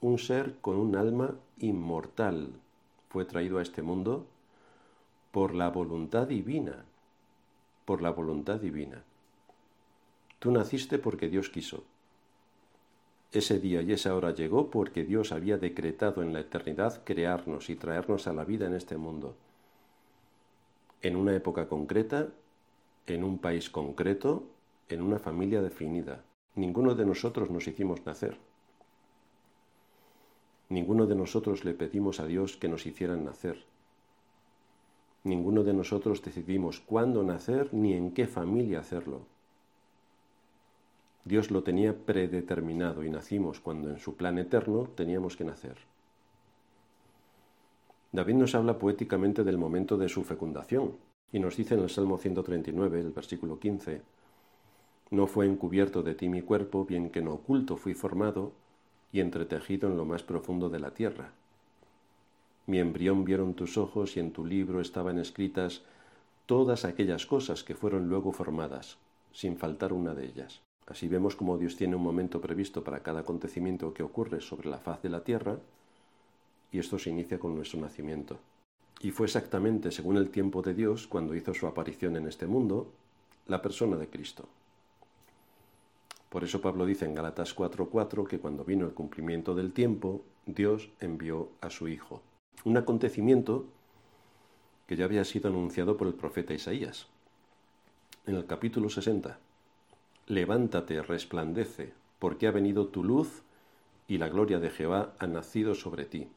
Un 0.00 0.18
ser 0.18 0.56
con 0.60 0.76
un 0.76 0.96
alma 0.96 1.34
inmortal 1.58 2.50
fue 3.08 3.24
traído 3.24 3.58
a 3.58 3.62
este 3.62 3.82
mundo 3.82 4.26
por 5.30 5.54
la 5.54 5.70
voluntad 5.70 6.26
divina, 6.26 6.84
por 7.84 8.02
la 8.02 8.10
voluntad 8.10 8.60
divina. 8.60 9.02
Tú 10.38 10.50
naciste 10.50 10.98
porque 10.98 11.28
Dios 11.28 11.48
quiso. 11.48 11.84
Ese 13.30 13.58
día 13.58 13.80
y 13.80 13.92
esa 13.92 14.14
hora 14.14 14.34
llegó 14.34 14.70
porque 14.70 15.04
Dios 15.04 15.32
había 15.32 15.56
decretado 15.56 16.22
en 16.22 16.34
la 16.34 16.40
eternidad 16.40 17.02
crearnos 17.04 17.70
y 17.70 17.76
traernos 17.76 18.26
a 18.26 18.34
la 18.34 18.44
vida 18.44 18.66
en 18.66 18.74
este 18.74 18.98
mundo 18.98 19.34
en 21.02 21.16
una 21.16 21.34
época 21.34 21.68
concreta, 21.68 22.28
en 23.06 23.24
un 23.24 23.38
país 23.38 23.68
concreto, 23.70 24.44
en 24.88 25.02
una 25.02 25.18
familia 25.18 25.60
definida. 25.60 26.24
Ninguno 26.54 26.94
de 26.94 27.04
nosotros 27.04 27.50
nos 27.50 27.66
hicimos 27.66 28.06
nacer. 28.06 28.38
Ninguno 30.68 31.06
de 31.06 31.14
nosotros 31.14 31.64
le 31.64 31.74
pedimos 31.74 32.20
a 32.20 32.26
Dios 32.26 32.56
que 32.56 32.68
nos 32.68 32.86
hicieran 32.86 33.24
nacer. 33.24 33.64
Ninguno 35.24 35.64
de 35.64 35.72
nosotros 35.72 36.22
decidimos 36.22 36.80
cuándo 36.80 37.22
nacer 37.22 37.72
ni 37.72 37.94
en 37.94 38.12
qué 38.12 38.26
familia 38.26 38.80
hacerlo. 38.80 39.20
Dios 41.24 41.50
lo 41.50 41.62
tenía 41.62 41.96
predeterminado 41.96 43.04
y 43.04 43.10
nacimos 43.10 43.60
cuando 43.60 43.90
en 43.90 43.98
su 43.98 44.16
plan 44.16 44.38
eterno 44.38 44.88
teníamos 44.96 45.36
que 45.36 45.44
nacer. 45.44 45.91
David 48.12 48.34
nos 48.34 48.54
habla 48.54 48.78
poéticamente 48.78 49.42
del 49.42 49.56
momento 49.56 49.96
de 49.96 50.10
su 50.10 50.22
fecundación 50.22 50.92
y 51.32 51.38
nos 51.38 51.56
dice 51.56 51.74
en 51.74 51.80
el 51.80 51.88
Salmo 51.88 52.18
139, 52.18 53.00
el 53.00 53.10
versículo 53.10 53.58
15, 53.58 54.02
No 55.10 55.26
fue 55.26 55.46
encubierto 55.46 56.02
de 56.02 56.14
ti 56.14 56.28
mi 56.28 56.42
cuerpo, 56.42 56.84
bien 56.84 57.08
que 57.08 57.20
en 57.20 57.28
oculto 57.28 57.78
fui 57.78 57.94
formado 57.94 58.52
y 59.12 59.20
entretejido 59.20 59.88
en 59.88 59.96
lo 59.96 60.04
más 60.04 60.22
profundo 60.22 60.68
de 60.68 60.80
la 60.80 60.92
tierra. 60.92 61.32
Mi 62.66 62.78
embrión 62.78 63.24
vieron 63.24 63.54
tus 63.54 63.78
ojos 63.78 64.16
y 64.18 64.20
en 64.20 64.32
tu 64.32 64.44
libro 64.44 64.82
estaban 64.82 65.18
escritas 65.18 65.80
todas 66.44 66.84
aquellas 66.84 67.24
cosas 67.24 67.64
que 67.64 67.74
fueron 67.74 68.10
luego 68.10 68.32
formadas, 68.32 68.98
sin 69.32 69.56
faltar 69.56 69.94
una 69.94 70.14
de 70.14 70.26
ellas. 70.26 70.60
Así 70.86 71.08
vemos 71.08 71.34
cómo 71.34 71.56
Dios 71.56 71.76
tiene 71.76 71.96
un 71.96 72.02
momento 72.02 72.42
previsto 72.42 72.84
para 72.84 73.02
cada 73.02 73.20
acontecimiento 73.20 73.94
que 73.94 74.02
ocurre 74.02 74.42
sobre 74.42 74.68
la 74.68 74.78
faz 74.78 75.00
de 75.00 75.08
la 75.08 75.24
tierra, 75.24 75.58
y 76.72 76.78
esto 76.78 76.98
se 76.98 77.10
inicia 77.10 77.38
con 77.38 77.54
nuestro 77.54 77.80
nacimiento. 77.80 78.38
Y 79.00 79.10
fue 79.10 79.26
exactamente 79.26 79.90
según 79.90 80.16
el 80.16 80.30
tiempo 80.30 80.62
de 80.62 80.74
Dios 80.74 81.06
cuando 81.06 81.34
hizo 81.34 81.54
su 81.54 81.66
aparición 81.66 82.16
en 82.16 82.26
este 82.26 82.46
mundo, 82.46 82.90
la 83.46 83.60
persona 83.60 83.96
de 83.96 84.08
Cristo. 84.08 84.48
Por 86.28 86.44
eso 86.44 86.60
Pablo 86.60 86.86
dice 86.86 87.04
en 87.04 87.14
Galatas 87.14 87.54
4:4 87.54 88.26
que 88.26 88.38
cuando 88.38 88.64
vino 88.64 88.86
el 88.86 88.94
cumplimiento 88.94 89.54
del 89.54 89.72
tiempo, 89.72 90.22
Dios 90.46 90.90
envió 91.00 91.50
a 91.60 91.70
su 91.70 91.88
Hijo 91.88 92.22
un 92.64 92.76
acontecimiento 92.76 93.66
que 94.86 94.96
ya 94.96 95.04
había 95.04 95.24
sido 95.24 95.48
anunciado 95.48 95.96
por 95.96 96.06
el 96.06 96.14
profeta 96.14 96.54
Isaías. 96.54 97.08
En 98.26 98.36
el 98.36 98.46
capítulo 98.46 98.88
60, 98.88 99.38
Levántate, 100.26 101.02
resplandece, 101.02 101.92
porque 102.18 102.46
ha 102.46 102.52
venido 102.52 102.86
tu 102.86 103.02
luz 103.02 103.42
y 104.06 104.18
la 104.18 104.28
gloria 104.28 104.60
de 104.60 104.70
Jehová 104.70 105.14
ha 105.18 105.26
nacido 105.26 105.74
sobre 105.74 106.04
ti. 106.04 106.28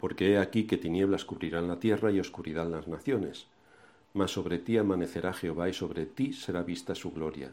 Porque 0.00 0.32
he 0.32 0.38
aquí 0.38 0.64
que 0.64 0.78
tinieblas 0.78 1.24
cubrirán 1.24 1.68
la 1.68 1.78
tierra 1.78 2.10
y 2.10 2.18
oscuridad 2.18 2.66
las 2.68 2.88
naciones. 2.88 3.46
Mas 4.14 4.32
sobre 4.32 4.58
ti 4.58 4.78
amanecerá 4.78 5.32
Jehová 5.32 5.68
y 5.68 5.74
sobre 5.74 6.06
ti 6.06 6.32
será 6.32 6.62
vista 6.62 6.94
su 6.94 7.12
gloria. 7.12 7.52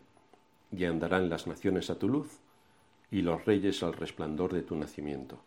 Y 0.71 0.85
andarán 0.85 1.29
las 1.29 1.45
naciones 1.45 1.89
a 1.89 1.99
tu 1.99 2.07
luz 2.07 2.39
y 3.11 3.21
los 3.21 3.45
reyes 3.45 3.83
al 3.83 3.93
resplandor 3.93 4.53
de 4.53 4.63
tu 4.63 4.75
nacimiento. 4.75 5.39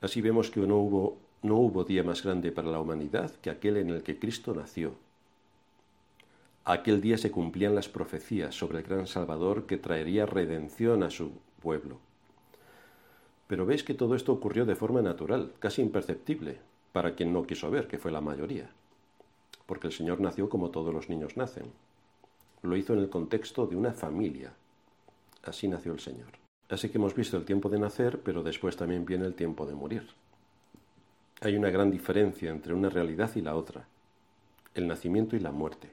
Así 0.00 0.20
vemos 0.20 0.50
que 0.50 0.60
no 0.60 0.76
hubo, 0.76 1.18
no 1.42 1.56
hubo 1.56 1.84
día 1.84 2.04
más 2.04 2.22
grande 2.22 2.52
para 2.52 2.70
la 2.70 2.80
humanidad 2.80 3.32
que 3.36 3.50
aquel 3.50 3.78
en 3.78 3.90
el 3.90 4.02
que 4.02 4.18
Cristo 4.18 4.54
nació. 4.54 4.94
Aquel 6.64 7.00
día 7.00 7.16
se 7.18 7.30
cumplían 7.30 7.74
las 7.74 7.88
profecías 7.88 8.54
sobre 8.54 8.78
el 8.78 8.84
gran 8.84 9.06
Salvador 9.06 9.66
que 9.66 9.78
traería 9.78 10.26
redención 10.26 11.02
a 11.02 11.10
su 11.10 11.32
pueblo. 11.62 11.98
Pero 13.48 13.66
veis 13.66 13.82
que 13.82 13.94
todo 13.94 14.14
esto 14.14 14.32
ocurrió 14.32 14.64
de 14.66 14.76
forma 14.76 15.02
natural, 15.02 15.52
casi 15.58 15.82
imperceptible, 15.82 16.58
para 16.92 17.14
quien 17.14 17.32
no 17.32 17.46
quiso 17.46 17.70
ver, 17.70 17.88
que 17.88 17.98
fue 17.98 18.12
la 18.12 18.20
mayoría. 18.20 18.70
Porque 19.66 19.88
el 19.88 19.92
Señor 19.92 20.20
nació 20.20 20.48
como 20.48 20.70
todos 20.70 20.94
los 20.94 21.08
niños 21.08 21.36
nacen. 21.36 21.72
Lo 22.62 22.76
hizo 22.76 22.92
en 22.92 23.00
el 23.00 23.08
contexto 23.08 23.66
de 23.66 23.76
una 23.76 23.92
familia. 23.92 24.52
Así 25.42 25.66
nació 25.66 25.92
el 25.92 26.00
Señor. 26.00 26.28
Así 26.68 26.90
que 26.90 26.98
hemos 26.98 27.14
visto 27.14 27.36
el 27.36 27.46
tiempo 27.46 27.70
de 27.70 27.78
nacer, 27.78 28.20
pero 28.20 28.42
después 28.42 28.76
también 28.76 29.06
viene 29.06 29.24
el 29.24 29.34
tiempo 29.34 29.64
de 29.64 29.74
morir. 29.74 30.06
Hay 31.40 31.56
una 31.56 31.70
gran 31.70 31.90
diferencia 31.90 32.50
entre 32.50 32.74
una 32.74 32.90
realidad 32.90 33.30
y 33.34 33.40
la 33.40 33.54
otra, 33.54 33.86
el 34.74 34.86
nacimiento 34.86 35.36
y 35.36 35.40
la 35.40 35.52
muerte. 35.52 35.90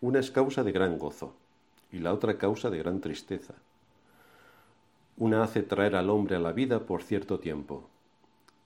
Una 0.00 0.20
es 0.20 0.30
causa 0.30 0.62
de 0.62 0.72
gran 0.72 0.98
gozo 0.98 1.34
y 1.90 1.98
la 1.98 2.12
otra 2.12 2.38
causa 2.38 2.70
de 2.70 2.78
gran 2.78 3.00
tristeza. 3.00 3.54
Una 5.18 5.42
hace 5.42 5.62
traer 5.62 5.96
al 5.96 6.10
hombre 6.10 6.36
a 6.36 6.40
la 6.40 6.52
vida 6.52 6.84
por 6.84 7.02
cierto 7.02 7.38
tiempo 7.38 7.88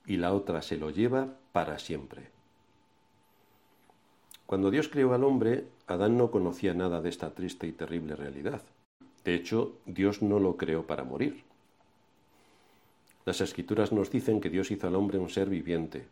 y 0.04 0.16
la 0.16 0.32
otra 0.32 0.62
se 0.62 0.76
lo 0.76 0.90
lleva 0.90 1.28
para 1.52 1.78
siempre. 1.78 2.30
Cuando 4.46 4.72
Dios 4.72 4.88
creó 4.88 5.14
al 5.14 5.22
hombre, 5.22 5.66
Adán 5.86 6.18
no 6.18 6.32
conocía 6.32 6.74
nada 6.74 7.00
de 7.00 7.08
esta 7.08 7.34
triste 7.34 7.68
y 7.68 7.72
terrible 7.72 8.16
realidad. 8.16 8.62
De 9.24 9.36
hecho, 9.36 9.76
Dios 9.86 10.22
no 10.22 10.40
lo 10.40 10.56
creó 10.56 10.88
para 10.88 11.04
morir. 11.04 11.44
Las 13.24 13.40
escrituras 13.40 13.92
nos 13.92 14.10
dicen 14.10 14.40
que 14.40 14.50
Dios 14.50 14.72
hizo 14.72 14.88
al 14.88 14.96
hombre 14.96 15.18
un 15.18 15.30
ser 15.30 15.48
viviente, 15.48 16.08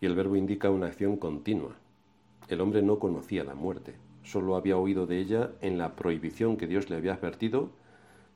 y 0.00 0.06
el 0.06 0.14
verbo 0.14 0.36
indica 0.36 0.70
una 0.70 0.86
acción 0.86 1.18
continua. 1.18 1.74
El 2.48 2.62
hombre 2.62 2.80
no 2.80 2.98
conocía 2.98 3.44
la 3.44 3.54
muerte, 3.54 3.96
solo 4.22 4.56
había 4.56 4.78
oído 4.78 5.06
de 5.06 5.18
ella 5.18 5.50
en 5.60 5.76
la 5.76 5.96
prohibición 5.96 6.56
que 6.56 6.66
Dios 6.66 6.88
le 6.88 6.96
había 6.96 7.12
advertido 7.12 7.70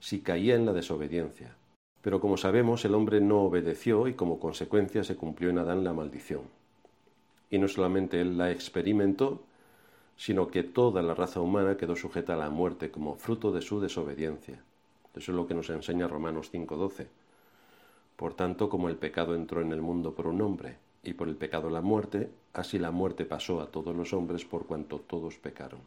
si 0.03 0.21
caía 0.21 0.57
en 0.57 0.67
la 0.67 0.73
desobediencia. 0.73 1.55
Pero 2.03 2.21
como 2.21 2.37
sabemos, 2.37 2.85
el 2.85 2.97
hombre 2.97 3.21
no 3.21 3.43
obedeció 3.43 4.09
y 4.09 4.15
como 4.15 4.41
consecuencia 4.41 5.05
se 5.05 5.15
cumplió 5.15 5.51
en 5.51 5.59
Adán 5.59 5.85
la 5.85 5.93
maldición. 5.93 6.43
Y 7.51 7.59
no 7.59 7.69
solamente 7.69 8.21
él 8.21 8.37
la 8.37 8.51
experimentó, 8.51 9.43
sino 10.17 10.49
que 10.49 10.65
toda 10.65 11.03
la 11.03 11.15
raza 11.15 11.41
humana 11.41 11.77
quedó 11.77 11.95
sujeta 11.95 12.35
a 12.35 12.37
la 12.37 12.51
muerte 12.51 12.91
como 12.91 13.15
fruto 13.15 13.53
de 13.53 13.61
su 13.63 13.81
desobediencia. 13.81 14.61
Eso 15.15 15.31
es 15.31 15.37
lo 15.37 15.47
que 15.47 15.55
nos 15.55 15.71
enseña 15.71 16.09
Romanos 16.09 16.51
5:12. 16.51 17.07
Por 18.17 18.35
tanto, 18.35 18.69
como 18.69 18.89
el 18.89 18.97
pecado 18.97 19.37
entró 19.37 19.61
en 19.61 19.71
el 19.71 19.83
mundo 19.83 20.17
por 20.17 20.27
un 20.27 20.43
hombre, 20.43 20.79
y 21.05 21.13
por 21.13 21.29
el 21.29 21.37
pecado 21.37 21.71
la 21.71 21.81
muerte, 21.81 22.29
así 22.55 22.77
la 22.77 22.91
muerte 22.91 23.25
pasó 23.25 23.61
a 23.61 23.71
todos 23.71 23.95
los 23.95 24.13
hombres 24.13 24.45
por 24.45 24.67
cuanto 24.67 24.99
todos 24.99 25.39
pecaron. 25.39 25.81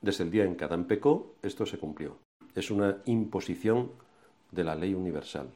Desde 0.00 0.22
el 0.22 0.30
día 0.30 0.44
en 0.44 0.54
que 0.54 0.64
Adán 0.64 0.84
pecó, 0.84 1.34
esto 1.42 1.66
se 1.66 1.78
cumplió. 1.78 2.18
Es 2.54 2.70
una 2.70 2.98
imposición 3.06 3.90
de 4.52 4.62
la 4.62 4.76
ley 4.76 4.94
universal. 4.94 5.48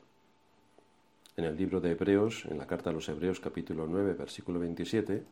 En 1.36 1.44
el 1.44 1.56
libro 1.56 1.80
de 1.80 1.92
Hebreos, 1.92 2.44
en 2.46 2.58
la 2.58 2.66
carta 2.66 2.90
a 2.90 2.92
los 2.92 3.08
Hebreos 3.08 3.38
capítulo 3.38 3.86
9, 3.86 4.14
versículo 4.14 4.58
27, 4.58 5.22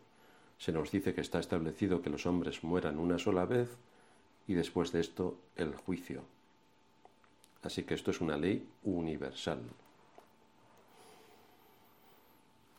se 0.58 0.72
nos 0.72 0.92
dice 0.92 1.12
que 1.12 1.20
está 1.20 1.40
establecido 1.40 2.00
que 2.00 2.10
los 2.10 2.24
hombres 2.24 2.62
mueran 2.62 3.00
una 3.00 3.18
sola 3.18 3.44
vez 3.46 3.76
y 4.46 4.54
después 4.54 4.92
de 4.92 5.00
esto 5.00 5.40
el 5.56 5.74
juicio. 5.74 6.22
Así 7.62 7.82
que 7.82 7.94
esto 7.94 8.12
es 8.12 8.20
una 8.20 8.36
ley 8.36 8.64
universal. 8.84 9.58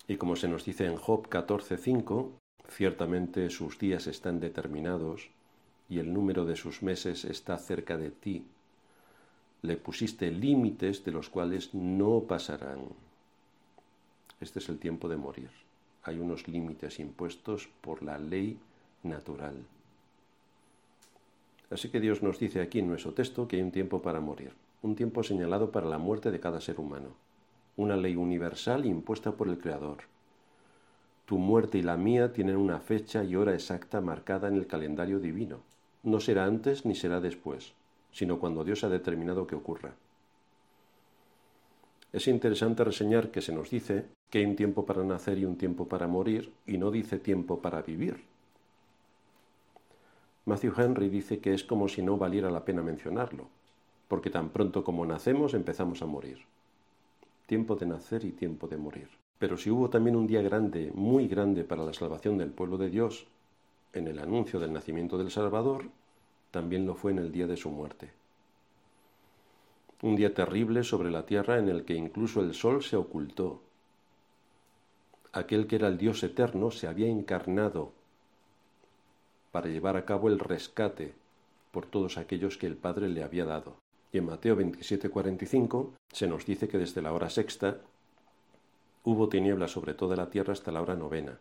Y 0.08 0.15
como 0.15 0.38
se 0.38 0.48
nos 0.48 0.63
dice 0.63 0.86
en 0.86 0.96
Job 0.96 1.27
14:5, 1.27 2.32
ciertamente 2.70 3.50
sus 3.50 3.77
días 3.77 4.08
están 4.08 4.39
determinados 4.39 5.29
y 5.89 6.00
el 6.00 6.13
número 6.13 6.46
de 6.46 6.56
sus 6.56 6.82
meses 6.82 7.25
está 7.25 7.58
cerca 7.58 7.98
de 7.98 8.12
ti. 8.12 8.46
Le 9.62 9.78
pusiste 9.78 10.32
límites 10.32 11.04
de 11.04 11.12
los 11.12 11.30
cuales 11.30 11.74
no 11.74 12.22
pasarán. 12.22 12.80
Este 14.40 14.60
es 14.60 14.70
el 14.70 14.78
tiempo 14.78 15.10
de 15.10 15.18
morir 15.18 15.50
hay 16.08 16.20
unos 16.20 16.48
límites 16.48 17.00
impuestos 17.00 17.68
por 17.82 18.02
la 18.02 18.18
ley 18.18 18.58
natural. 19.04 19.56
Así 21.70 21.90
que 21.90 22.00
Dios 22.00 22.24
nos 22.24 22.40
dice 22.40 22.62
aquí 22.62 22.80
en 22.80 22.88
nuestro 22.88 23.14
texto 23.14 23.46
que 23.46 23.58
hay 23.58 23.62
un 23.62 23.72
tiempo 23.72 24.02
para 24.02 24.22
morir, 24.22 24.54
un 24.82 24.96
tiempo 24.96 25.22
señalado 25.22 25.70
para 25.70 25.86
la 25.86 25.98
muerte 25.98 26.32
de 26.32 26.40
cada 26.40 26.62
ser 26.62 26.80
humano, 26.80 27.10
una 27.76 27.98
ley 27.98 28.16
universal 28.16 28.86
impuesta 28.86 29.34
por 29.34 29.50
el 29.50 29.58
Creador. 29.58 29.98
Tu 31.26 31.38
muerte 31.38 31.78
y 31.78 31.82
la 31.82 31.98
mía 31.98 32.32
tienen 32.32 32.56
una 32.56 32.80
fecha 32.80 33.26
y 33.26 33.36
hora 33.36 33.54
exacta 33.54 34.00
marcada 34.00 34.48
en 34.48 34.56
el 34.56 34.66
calendario 34.66 35.20
divino. 35.20 35.60
No 36.04 36.22
será 36.22 36.46
antes 36.46 36.86
ni 36.86 36.96
será 36.96 37.20
después, 37.20 37.74
sino 38.12 38.40
cuando 38.40 38.64
Dios 38.64 38.84
ha 38.84 38.90
determinado 38.90 39.48
que 39.48 39.56
ocurra. 39.56 39.94
Es 42.14 42.28
interesante 42.28 42.84
reseñar 42.84 43.32
que 43.32 43.42
se 43.42 43.52
nos 43.52 43.70
dice 43.70 44.06
que 44.30 44.40
hay 44.40 44.46
un 44.46 44.56
tiempo 44.56 44.86
para 44.86 45.04
nacer 45.04 45.38
y 45.38 45.46
un 45.46 45.58
tiempo 45.58 45.88
para 45.88 46.08
morir, 46.08 46.52
y 46.66 46.78
no 46.78 46.90
dice 46.92 47.20
tiempo 47.20 47.62
para 47.62 47.82
vivir. 47.82 48.24
Matthew 50.46 50.74
Henry 50.78 51.10
dice 51.10 51.40
que 51.40 51.54
es 51.54 51.64
como 51.64 51.90
si 51.90 52.02
no 52.02 52.18
valiera 52.18 52.50
la 52.50 52.64
pena 52.64 52.82
mencionarlo, 52.82 53.48
porque 54.08 54.30
tan 54.30 54.50
pronto 54.50 54.84
como 54.84 55.06
nacemos 55.06 55.54
empezamos 55.54 56.02
a 56.02 56.06
morir. 56.06 56.40
Tiempo 57.46 57.76
de 57.76 57.86
nacer 57.86 58.24
y 58.24 58.32
tiempo 58.32 58.68
de 58.68 58.78
morir. 58.78 59.10
Pero 59.40 59.58
si 59.58 59.70
hubo 59.70 59.90
también 59.90 60.16
un 60.16 60.26
día 60.26 60.42
grande, 60.42 60.92
muy 60.96 61.28
grande 61.28 61.64
para 61.64 61.84
la 61.84 61.94
salvación 61.94 62.38
del 62.38 62.52
pueblo 62.52 62.78
de 62.78 62.90
Dios, 62.90 63.28
en 63.94 64.08
el 64.08 64.20
anuncio 64.20 64.60
del 64.60 64.74
nacimiento 64.74 65.18
del 65.18 65.32
Salvador, 65.32 65.86
también 66.51 66.86
lo 66.86 66.96
fue 66.96 67.12
en 67.12 67.20
el 67.20 67.32
día 67.32 67.48
de 67.48 67.58
su 67.58 67.70
muerte. 67.70 68.12
Un 70.01 70.16
día 70.16 70.34
terrible 70.34 70.84
sobre 70.84 71.12
la 71.12 71.25
tierra 71.25 71.58
en 71.58 71.70
el 71.70 71.84
que 71.84 71.96
incluso 71.96 72.42
el 72.42 72.54
sol 72.54 72.84
se 72.84 72.96
ocultó 72.96 73.62
aquel 75.38 75.68
que 75.68 75.75
era 75.75 75.88
el 75.88 75.98
Dios 75.98 76.24
eterno 76.24 76.72
se 76.72 76.88
había 76.88 77.08
encarnado 77.08 77.92
para 79.51 79.68
llevar 79.68 79.96
a 79.98 80.06
cabo 80.06 80.30
el 80.30 80.39
rescate 80.39 81.13
por 81.72 81.86
todos 81.86 82.18
aquellos 82.18 82.58
que 82.58 82.68
el 82.68 82.75
Padre 82.75 83.08
le 83.10 83.24
había 83.24 83.46
dado. 83.46 83.75
Y 84.12 84.18
en 84.18 84.25
Mateo 84.25 84.56
27:45 84.56 85.94
se 86.12 86.27
nos 86.27 86.46
dice 86.46 86.68
que 86.68 86.77
desde 86.77 87.01
la 87.01 87.13
hora 87.13 87.30
sexta 87.30 87.77
hubo 89.04 89.30
tinieblas 89.30 89.72
sobre 89.72 89.94
toda 89.94 90.16
la 90.16 90.30
tierra 90.30 90.54
hasta 90.54 90.72
la 90.72 90.82
hora 90.82 90.96
novena. 90.96 91.39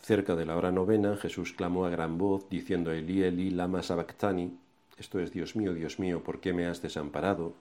Cerca 0.00 0.36
de 0.36 0.46
la 0.46 0.56
hora 0.56 0.70
novena, 0.70 1.16
Jesús 1.16 1.52
clamó 1.52 1.84
a 1.84 1.90
gran 1.90 2.16
voz, 2.18 2.48
diciendo, 2.48 2.92
Eli, 2.92 3.22
Eli, 3.22 3.50
lama 3.50 3.82
sabactani, 3.82 4.56
esto 4.98 5.20
es, 5.20 5.32
Dios 5.32 5.56
mío, 5.56 5.74
Dios 5.74 5.98
mío, 5.98 6.22
¿por 6.22 6.40
qué 6.40 6.52
me 6.52 6.66
has 6.66 6.80
desamparado? 6.80 7.54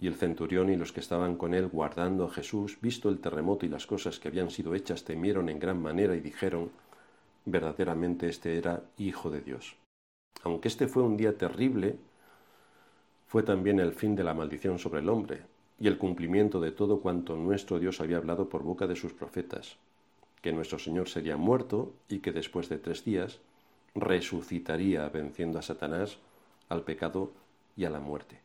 Y 0.00 0.06
el 0.06 0.14
centurión 0.14 0.70
y 0.70 0.76
los 0.76 0.92
que 0.92 1.00
estaban 1.00 1.36
con 1.36 1.54
él 1.54 1.68
guardando 1.68 2.24
a 2.24 2.30
Jesús, 2.30 2.78
visto 2.80 3.08
el 3.08 3.18
terremoto 3.18 3.66
y 3.66 3.68
las 3.68 3.86
cosas 3.86 4.18
que 4.18 4.28
habían 4.28 4.50
sido 4.50 4.74
hechas, 4.74 5.04
temieron 5.04 5.48
en 5.48 5.58
gran 5.58 5.80
manera 5.80 6.16
y 6.16 6.20
dijeron, 6.20 6.70
verdaderamente 7.44 8.28
este 8.28 8.56
era 8.56 8.82
Hijo 8.98 9.30
de 9.30 9.40
Dios. 9.40 9.76
Aunque 10.44 10.68
este 10.68 10.88
fue 10.88 11.02
un 11.02 11.16
día 11.16 11.36
terrible, 11.36 11.96
fue 13.26 13.42
también 13.42 13.80
el 13.80 13.92
fin 13.92 14.16
de 14.16 14.24
la 14.24 14.34
maldición 14.34 14.78
sobre 14.78 15.00
el 15.00 15.08
hombre 15.08 15.42
y 15.78 15.88
el 15.88 15.98
cumplimiento 15.98 16.60
de 16.60 16.72
todo 16.72 17.00
cuanto 17.00 17.36
nuestro 17.36 17.78
Dios 17.78 18.00
había 18.00 18.16
hablado 18.16 18.48
por 18.48 18.62
boca 18.62 18.86
de 18.86 18.96
sus 18.96 19.12
profetas, 19.12 19.76
que 20.42 20.52
nuestro 20.52 20.78
Señor 20.78 21.08
sería 21.08 21.36
muerto 21.36 21.94
y 22.08 22.18
que 22.18 22.32
después 22.32 22.68
de 22.68 22.78
tres 22.78 23.04
días 23.04 23.38
resucitaría 23.94 25.08
venciendo 25.08 25.58
a 25.58 25.62
Satanás, 25.62 26.18
al 26.68 26.82
pecado 26.82 27.30
y 27.76 27.84
a 27.84 27.90
la 27.90 28.00
muerte. 28.00 28.40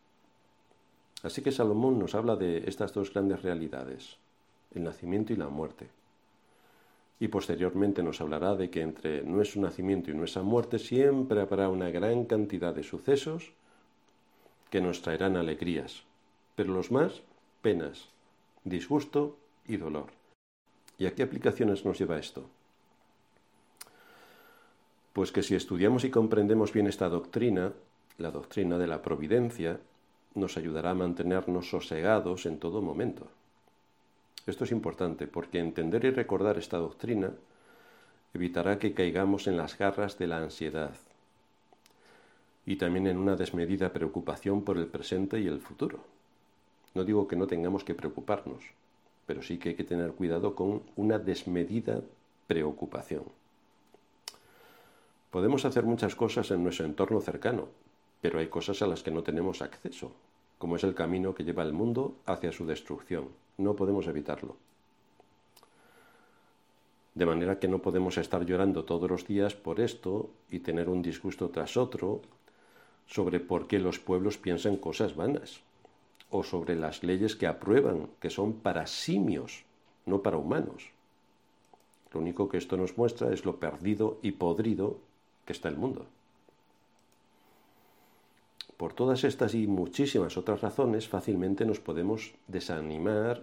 Así 1.24 1.42
que 1.42 1.52
Salomón 1.52 1.98
nos 1.98 2.14
habla 2.14 2.36
de 2.36 2.64
estas 2.68 2.94
dos 2.94 3.12
grandes 3.12 3.42
realidades, 3.42 4.18
el 4.76 4.84
nacimiento 4.84 5.34
y 5.34 5.36
la 5.36 5.50
muerte. 5.50 5.88
Y 7.20 7.30
posteriormente 7.30 8.04
nos 8.04 8.22
hablará 8.22 8.56
de 8.56 8.70
que 8.70 8.82
entre 8.82 9.24
nuestro 9.24 9.62
nacimiento 9.62 10.12
y 10.12 10.14
nuestra 10.14 10.44
muerte 10.44 10.78
siempre 10.78 11.42
habrá 11.42 11.70
una 11.70 11.90
gran 11.90 12.26
cantidad 12.26 12.76
de 12.76 12.84
sucesos 12.84 13.52
que 14.70 14.82
nos 14.82 15.02
traerán 15.02 15.36
alegrías, 15.36 16.04
pero 16.56 16.74
los 16.74 16.92
más, 16.92 17.24
penas, 17.64 18.10
disgusto 18.64 19.38
y 19.66 19.78
dolor. 19.78 20.17
¿Y 20.98 21.06
a 21.06 21.14
qué 21.14 21.24
aplicaciones 21.24 21.86
nos 21.86 22.00
lleva 22.00 22.18
esto? 22.18 22.50
Pues 25.14 25.32
que 25.32 25.44
si 25.44 25.56
estudiamos 25.56 26.04
y 26.04 26.10
comprendemos 26.10 26.74
bien 26.74 26.88
esta 26.88 27.10
doctrina, 27.10 27.74
la 28.18 28.32
doctrina 28.32 28.78
de 28.78 28.88
la 28.88 29.02
providencia, 29.02 29.80
nos 30.36 30.58
ayudará 30.58 30.92
a 30.92 30.96
mantenernos 30.96 31.70
sosegados 31.70 32.46
en 32.46 32.60
todo 32.60 32.82
momento. 32.82 33.28
Esto 34.46 34.64
es 34.64 34.72
importante 34.72 35.28
porque 35.28 35.60
entender 35.60 36.06
y 36.06 36.12
recordar 36.12 36.58
esta 36.58 36.78
doctrina 36.78 37.32
evitará 38.34 38.80
que 38.80 38.94
caigamos 38.94 39.48
en 39.48 39.58
las 39.58 39.78
garras 39.78 40.18
de 40.18 40.28
la 40.28 40.38
ansiedad 40.38 40.96
y 42.66 42.76
también 42.76 43.08
en 43.08 43.18
una 43.18 43.36
desmedida 43.36 43.92
preocupación 43.92 44.64
por 44.64 44.78
el 44.78 44.88
presente 44.88 45.40
y 45.40 45.48
el 45.48 45.60
futuro. 45.60 46.00
No 46.94 47.04
digo 47.04 47.28
que 47.28 47.36
no 47.36 47.48
tengamos 47.48 47.84
que 47.84 47.96
preocuparnos, 47.96 48.64
pero 49.28 49.44
sí 49.44 49.60
que 49.60 49.70
hay 49.70 49.76
que 49.76 49.84
tener 49.84 50.14
cuidado 50.14 50.56
con 50.56 50.82
una 50.96 51.20
desmedida 51.20 52.02
preocupación. 52.48 53.24
Podemos 55.30 55.66
hacer 55.66 55.84
muchas 55.84 56.16
cosas 56.16 56.50
en 56.50 56.64
nuestro 56.64 56.86
entorno 56.86 57.20
cercano, 57.22 57.68
pero 58.22 58.40
hay 58.40 58.48
cosas 58.48 58.82
a 58.82 58.88
las 58.88 59.04
que 59.04 59.12
no 59.12 59.22
tenemos 59.22 59.62
acceso, 59.62 60.14
como 60.58 60.78
es 60.78 60.84
el 60.84 60.96
camino 60.96 61.36
que 61.36 61.44
lleva 61.44 61.64
el 61.64 61.74
mundo 61.74 62.16
hacia 62.26 62.54
su 62.54 62.66
destrucción. 62.66 63.28
No 63.58 63.76
podemos 63.76 64.08
evitarlo. 64.08 64.56
De 67.14 67.26
manera 67.26 67.60
que 67.60 67.68
no 67.68 67.80
podemos 67.80 68.18
estar 68.18 68.46
llorando 68.46 68.86
todos 68.86 69.10
los 69.10 69.28
días 69.28 69.56
por 69.56 69.82
esto 69.82 70.30
y 70.50 70.60
tener 70.60 70.88
un 70.88 71.02
disgusto 71.02 71.50
tras 71.50 71.76
otro 71.76 72.22
sobre 73.08 73.40
por 73.40 73.68
qué 73.68 73.80
los 73.80 74.00
pueblos 74.00 74.38
piensan 74.38 74.78
cosas 74.78 75.16
vanas, 75.16 75.62
o 76.30 76.44
sobre 76.44 76.76
las 76.76 77.04
leyes 77.04 77.36
que 77.36 77.48
aprueban, 77.48 78.10
que 78.20 78.30
son 78.30 78.54
para 78.54 78.88
simios, 78.88 79.64
no 80.06 80.22
para 80.22 80.38
humanos. 80.38 80.92
Lo 82.14 82.20
único 82.20 82.50
que 82.50 82.58
esto 82.58 82.78
nos 82.78 82.98
muestra 82.98 83.34
es 83.34 83.46
lo 83.46 83.60
perdido 83.60 84.20
y 84.22 84.32
podrido 84.32 85.00
que 85.46 85.54
está 85.54 85.70
el 85.70 85.78
mundo. 85.78 86.06
Por 88.78 88.94
todas 88.94 89.24
estas 89.24 89.56
y 89.56 89.66
muchísimas 89.66 90.38
otras 90.38 90.62
razones 90.62 91.08
fácilmente 91.08 91.66
nos 91.66 91.80
podemos 91.80 92.34
desanimar, 92.48 93.42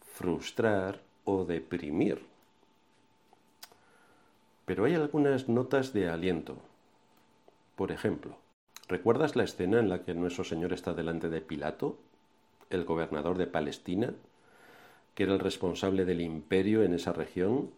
frustrar 0.00 1.00
o 1.24 1.44
deprimir. 1.44 2.22
Pero 4.66 4.84
hay 4.84 4.94
algunas 4.94 5.48
notas 5.48 5.92
de 5.92 6.08
aliento. 6.08 6.56
Por 7.74 7.90
ejemplo, 7.90 8.36
¿recuerdas 8.88 9.34
la 9.36 9.44
escena 9.44 9.78
en 9.78 9.88
la 9.88 10.02
que 10.02 10.14
nuestro 10.14 10.44
Señor 10.44 10.72
está 10.72 10.92
delante 10.92 11.28
de 11.30 11.40
Pilato, 11.40 11.98
el 12.70 12.84
gobernador 12.84 13.38
de 13.38 13.46
Palestina, 13.46 14.12
que 15.14 15.24
era 15.24 15.34
el 15.34 15.40
responsable 15.40 16.04
del 16.04 16.20
imperio 16.20 16.82
en 16.82 16.94
esa 16.94 17.12
región 17.12 17.70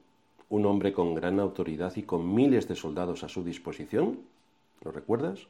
un 0.51 0.65
hombre 0.65 0.93
con 0.93 1.15
gran 1.15 1.41
autoridad 1.41 1.95
y 1.97 2.03
con 2.03 2.35
miles 2.35 2.69
de 2.69 2.75
soldados 2.75 3.23
a 3.23 3.29
su 3.29 3.45
disposición? 3.45 4.21
¿Lo 4.83 4.93
recuerdas? 4.93 5.47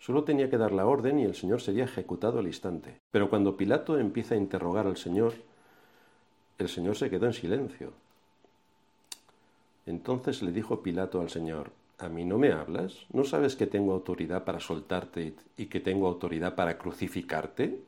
Solo 0.00 0.24
tenía 0.24 0.50
que 0.50 0.58
dar 0.58 0.72
la 0.72 0.86
orden 0.86 1.18
y 1.18 1.24
el 1.24 1.34
Señor 1.34 1.60
sería 1.60 1.84
ejecutado 1.84 2.40
al 2.40 2.46
instante. 2.46 2.98
Pero 3.10 3.30
cuando 3.30 3.56
Pilato 3.56 3.98
empieza 3.98 4.34
a 4.34 4.38
interrogar 4.38 4.86
al 4.86 4.96
Señor, 4.96 5.34
el 6.58 6.68
Señor 6.68 6.96
se 6.96 7.08
quedó 7.08 7.26
en 7.26 7.32
silencio. 7.32 7.92
Entonces 9.86 10.42
le 10.42 10.50
dijo 10.50 10.82
Pilato 10.82 11.20
al 11.20 11.30
Señor, 11.30 11.70
¿A 11.98 12.08
mí 12.08 12.24
no 12.24 12.38
me 12.38 12.50
hablas? 12.50 13.06
¿No 13.12 13.24
sabes 13.24 13.54
que 13.54 13.66
tengo 13.66 13.92
autoridad 13.92 14.44
para 14.44 14.58
soltarte 14.58 15.34
y 15.56 15.66
que 15.66 15.80
tengo 15.80 16.08
autoridad 16.08 16.56
para 16.56 16.76
crucificarte? 16.76 17.78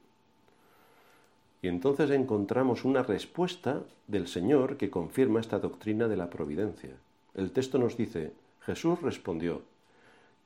Y 1.62 1.68
entonces 1.68 2.10
encontramos 2.10 2.84
una 2.84 3.02
respuesta 3.02 3.82
del 4.06 4.28
Señor 4.28 4.76
que 4.76 4.90
confirma 4.90 5.40
esta 5.40 5.58
doctrina 5.58 6.08
de 6.08 6.16
la 6.16 6.30
providencia. 6.30 6.90
El 7.34 7.50
texto 7.50 7.78
nos 7.78 7.96
dice, 7.96 8.32
Jesús 8.60 9.00
respondió, 9.02 9.62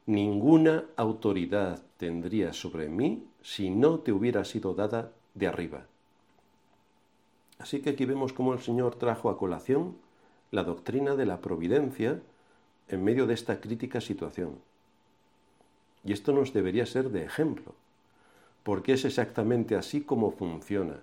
ninguna 0.06 0.84
autoridad 0.96 1.82
tendría 1.96 2.52
sobre 2.52 2.88
mí 2.88 3.24
si 3.42 3.70
no 3.70 4.00
te 4.00 4.12
hubiera 4.12 4.44
sido 4.44 4.74
dada 4.74 5.12
de 5.34 5.46
arriba. 5.46 5.86
Así 7.58 7.80
que 7.80 7.90
aquí 7.90 8.06
vemos 8.06 8.32
cómo 8.32 8.54
el 8.54 8.60
Señor 8.60 8.94
trajo 8.94 9.30
a 9.30 9.36
colación 9.36 9.96
la 10.50 10.64
doctrina 10.64 11.14
de 11.14 11.26
la 11.26 11.40
providencia 11.40 12.20
en 12.88 13.04
medio 13.04 13.26
de 13.26 13.34
esta 13.34 13.60
crítica 13.60 14.00
situación. 14.00 14.58
Y 16.04 16.12
esto 16.12 16.32
nos 16.32 16.52
debería 16.52 16.86
ser 16.86 17.10
de 17.10 17.24
ejemplo 17.24 17.74
porque 18.62 18.92
es 18.92 19.04
exactamente 19.04 19.76
así 19.76 20.02
como 20.02 20.30
funciona. 20.30 21.00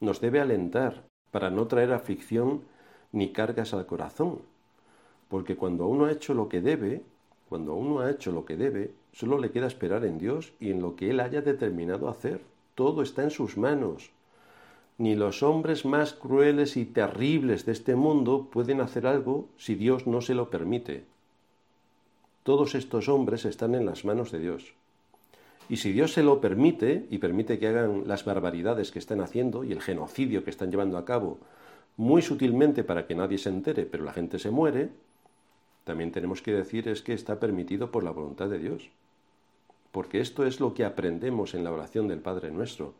Nos 0.00 0.20
debe 0.20 0.40
alentar 0.40 1.04
para 1.30 1.50
no 1.50 1.66
traer 1.66 1.92
aflicción 1.92 2.62
ni 3.12 3.32
cargas 3.32 3.74
al 3.74 3.86
corazón, 3.86 4.40
porque 5.28 5.56
cuando 5.56 5.86
uno 5.86 6.06
ha 6.06 6.12
hecho 6.12 6.34
lo 6.34 6.48
que 6.48 6.60
debe, 6.60 7.02
cuando 7.48 7.74
uno 7.74 8.00
ha 8.00 8.10
hecho 8.10 8.32
lo 8.32 8.44
que 8.44 8.56
debe, 8.56 8.92
solo 9.12 9.38
le 9.38 9.50
queda 9.50 9.66
esperar 9.66 10.04
en 10.04 10.18
Dios 10.18 10.52
y 10.58 10.70
en 10.70 10.80
lo 10.80 10.96
que 10.96 11.10
Él 11.10 11.20
haya 11.20 11.42
determinado 11.42 12.08
hacer. 12.08 12.40
Todo 12.74 13.02
está 13.02 13.22
en 13.22 13.30
sus 13.30 13.58
manos. 13.58 14.10
Ni 14.98 15.14
los 15.14 15.42
hombres 15.42 15.84
más 15.84 16.14
crueles 16.14 16.76
y 16.76 16.84
terribles 16.84 17.66
de 17.66 17.72
este 17.72 17.94
mundo 17.94 18.48
pueden 18.50 18.80
hacer 18.80 19.06
algo 19.06 19.48
si 19.56 19.74
Dios 19.74 20.06
no 20.06 20.20
se 20.20 20.34
lo 20.34 20.48
permite. 20.48 21.04
Todos 22.42 22.74
estos 22.74 23.08
hombres 23.08 23.44
están 23.44 23.74
en 23.74 23.86
las 23.86 24.04
manos 24.04 24.32
de 24.32 24.38
Dios. 24.38 24.74
Y 25.68 25.76
si 25.76 25.92
Dios 25.92 26.12
se 26.12 26.22
lo 26.22 26.40
permite, 26.40 27.06
y 27.10 27.18
permite 27.18 27.58
que 27.58 27.68
hagan 27.68 28.02
las 28.06 28.24
barbaridades 28.24 28.90
que 28.90 28.98
están 28.98 29.20
haciendo 29.20 29.64
y 29.64 29.72
el 29.72 29.80
genocidio 29.80 30.44
que 30.44 30.50
están 30.50 30.70
llevando 30.70 30.98
a 30.98 31.04
cabo, 31.04 31.38
muy 31.96 32.22
sutilmente 32.22 32.84
para 32.84 33.06
que 33.06 33.14
nadie 33.14 33.38
se 33.38 33.48
entere, 33.48 33.86
pero 33.86 34.04
la 34.04 34.12
gente 34.12 34.38
se 34.38 34.50
muere, 34.50 34.90
también 35.84 36.12
tenemos 36.12 36.42
que 36.42 36.52
decir 36.52 36.88
es 36.88 37.02
que 37.02 37.12
está 37.12 37.40
permitido 37.40 37.90
por 37.90 38.04
la 38.04 38.10
voluntad 38.10 38.48
de 38.48 38.58
Dios. 38.58 38.90
Porque 39.90 40.20
esto 40.20 40.46
es 40.46 40.60
lo 40.60 40.74
que 40.74 40.84
aprendemos 40.84 41.54
en 41.54 41.64
la 41.64 41.72
oración 41.72 42.08
del 42.08 42.20
Padre 42.20 42.50
nuestro. 42.50 42.94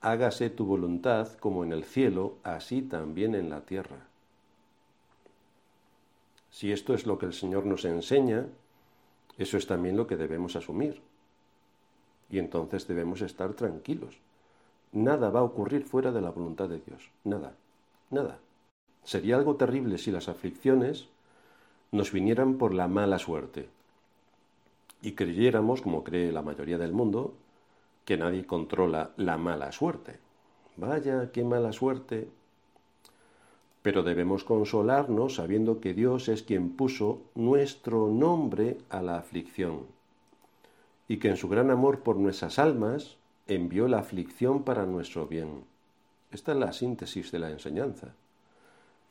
Hágase 0.00 0.50
tu 0.50 0.66
voluntad 0.66 1.32
como 1.38 1.64
en 1.64 1.72
el 1.72 1.84
cielo, 1.84 2.36
así 2.42 2.82
también 2.82 3.34
en 3.34 3.50
la 3.50 3.60
tierra. 3.60 4.08
Si 6.50 6.72
esto 6.72 6.94
es 6.94 7.06
lo 7.06 7.18
que 7.18 7.26
el 7.26 7.32
Señor 7.32 7.66
nos 7.66 7.84
enseña, 7.84 8.46
eso 9.36 9.58
es 9.58 9.66
también 9.66 9.96
lo 9.96 10.06
que 10.06 10.16
debemos 10.16 10.56
asumir. 10.56 11.00
Y 12.30 12.38
entonces 12.38 12.86
debemos 12.88 13.20
estar 13.20 13.54
tranquilos. 13.54 14.18
Nada 14.92 15.30
va 15.30 15.40
a 15.40 15.44
ocurrir 15.44 15.84
fuera 15.84 16.12
de 16.12 16.20
la 16.20 16.30
voluntad 16.30 16.68
de 16.68 16.80
Dios. 16.80 17.10
Nada. 17.24 17.54
Nada. 18.10 18.38
Sería 19.04 19.36
algo 19.36 19.56
terrible 19.56 19.98
si 19.98 20.10
las 20.10 20.28
aflicciones 20.28 21.08
nos 21.92 22.12
vinieran 22.12 22.54
por 22.58 22.74
la 22.74 22.88
mala 22.88 23.18
suerte 23.18 23.68
y 25.02 25.12
creyéramos, 25.12 25.82
como 25.82 26.02
cree 26.02 26.32
la 26.32 26.42
mayoría 26.42 26.78
del 26.78 26.92
mundo, 26.92 27.34
que 28.04 28.16
nadie 28.16 28.44
controla 28.44 29.10
la 29.16 29.36
mala 29.36 29.70
suerte. 29.72 30.18
Vaya, 30.76 31.30
qué 31.32 31.44
mala 31.44 31.72
suerte. 31.72 32.28
Pero 33.82 34.02
debemos 34.02 34.42
consolarnos 34.42 35.36
sabiendo 35.36 35.80
que 35.80 35.94
Dios 35.94 36.28
es 36.28 36.42
quien 36.42 36.70
puso 36.70 37.20
nuestro 37.34 38.08
nombre 38.08 38.78
a 38.90 39.00
la 39.00 39.18
aflicción 39.18 39.95
y 41.08 41.18
que 41.18 41.28
en 41.28 41.36
su 41.36 41.48
gran 41.48 41.70
amor 41.70 42.00
por 42.00 42.16
nuestras 42.16 42.58
almas 42.58 43.16
envió 43.46 43.88
la 43.88 43.98
aflicción 43.98 44.64
para 44.64 44.86
nuestro 44.86 45.26
bien. 45.26 45.64
Esta 46.32 46.52
es 46.52 46.58
la 46.58 46.72
síntesis 46.72 47.30
de 47.30 47.38
la 47.38 47.50
enseñanza. 47.50 48.14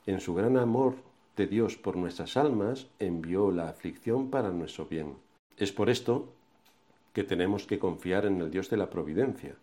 En 0.06 0.20
su 0.20 0.36
gran 0.36 0.58
amor 0.58 0.96
de 1.38 1.48
Dios 1.48 1.78
por 1.78 1.96
nuestras 1.96 2.38
almas, 2.38 2.88
envió 3.00 3.52
la 3.52 3.70
aflicción 3.70 4.30
para 4.30 4.50
nuestro 4.50 4.86
bien. 4.86 5.16
Es 5.58 5.72
por 5.72 5.90
esto 5.90 6.30
que 7.14 7.24
tenemos 7.24 7.66
que 7.66 7.80
confiar 7.80 8.26
en 8.26 8.42
el 8.42 8.52
Dios 8.52 8.70
de 8.70 8.78
la 8.78 8.90
providencia. 8.90 9.56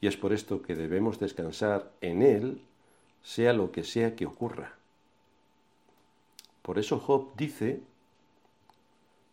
Y 0.00 0.06
es 0.06 0.16
por 0.16 0.32
esto 0.32 0.62
que 0.62 0.74
debemos 0.74 1.18
descansar 1.18 1.92
en 2.00 2.22
Él, 2.22 2.62
sea 3.22 3.52
lo 3.52 3.70
que 3.70 3.84
sea 3.84 4.16
que 4.16 4.26
ocurra. 4.26 4.74
Por 6.62 6.78
eso 6.78 6.98
Job 6.98 7.34
dice, 7.36 7.80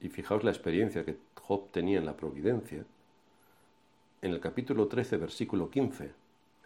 y 0.01 0.09
fijaos 0.09 0.43
la 0.43 0.51
experiencia 0.51 1.05
que 1.05 1.17
Job 1.47 1.71
tenía 1.71 1.99
en 1.99 2.05
la 2.05 2.17
providencia, 2.17 2.83
en 4.21 4.31
el 4.31 4.41
capítulo 4.41 4.87
13, 4.87 5.15
versículo 5.15 5.69
15, 5.69 6.11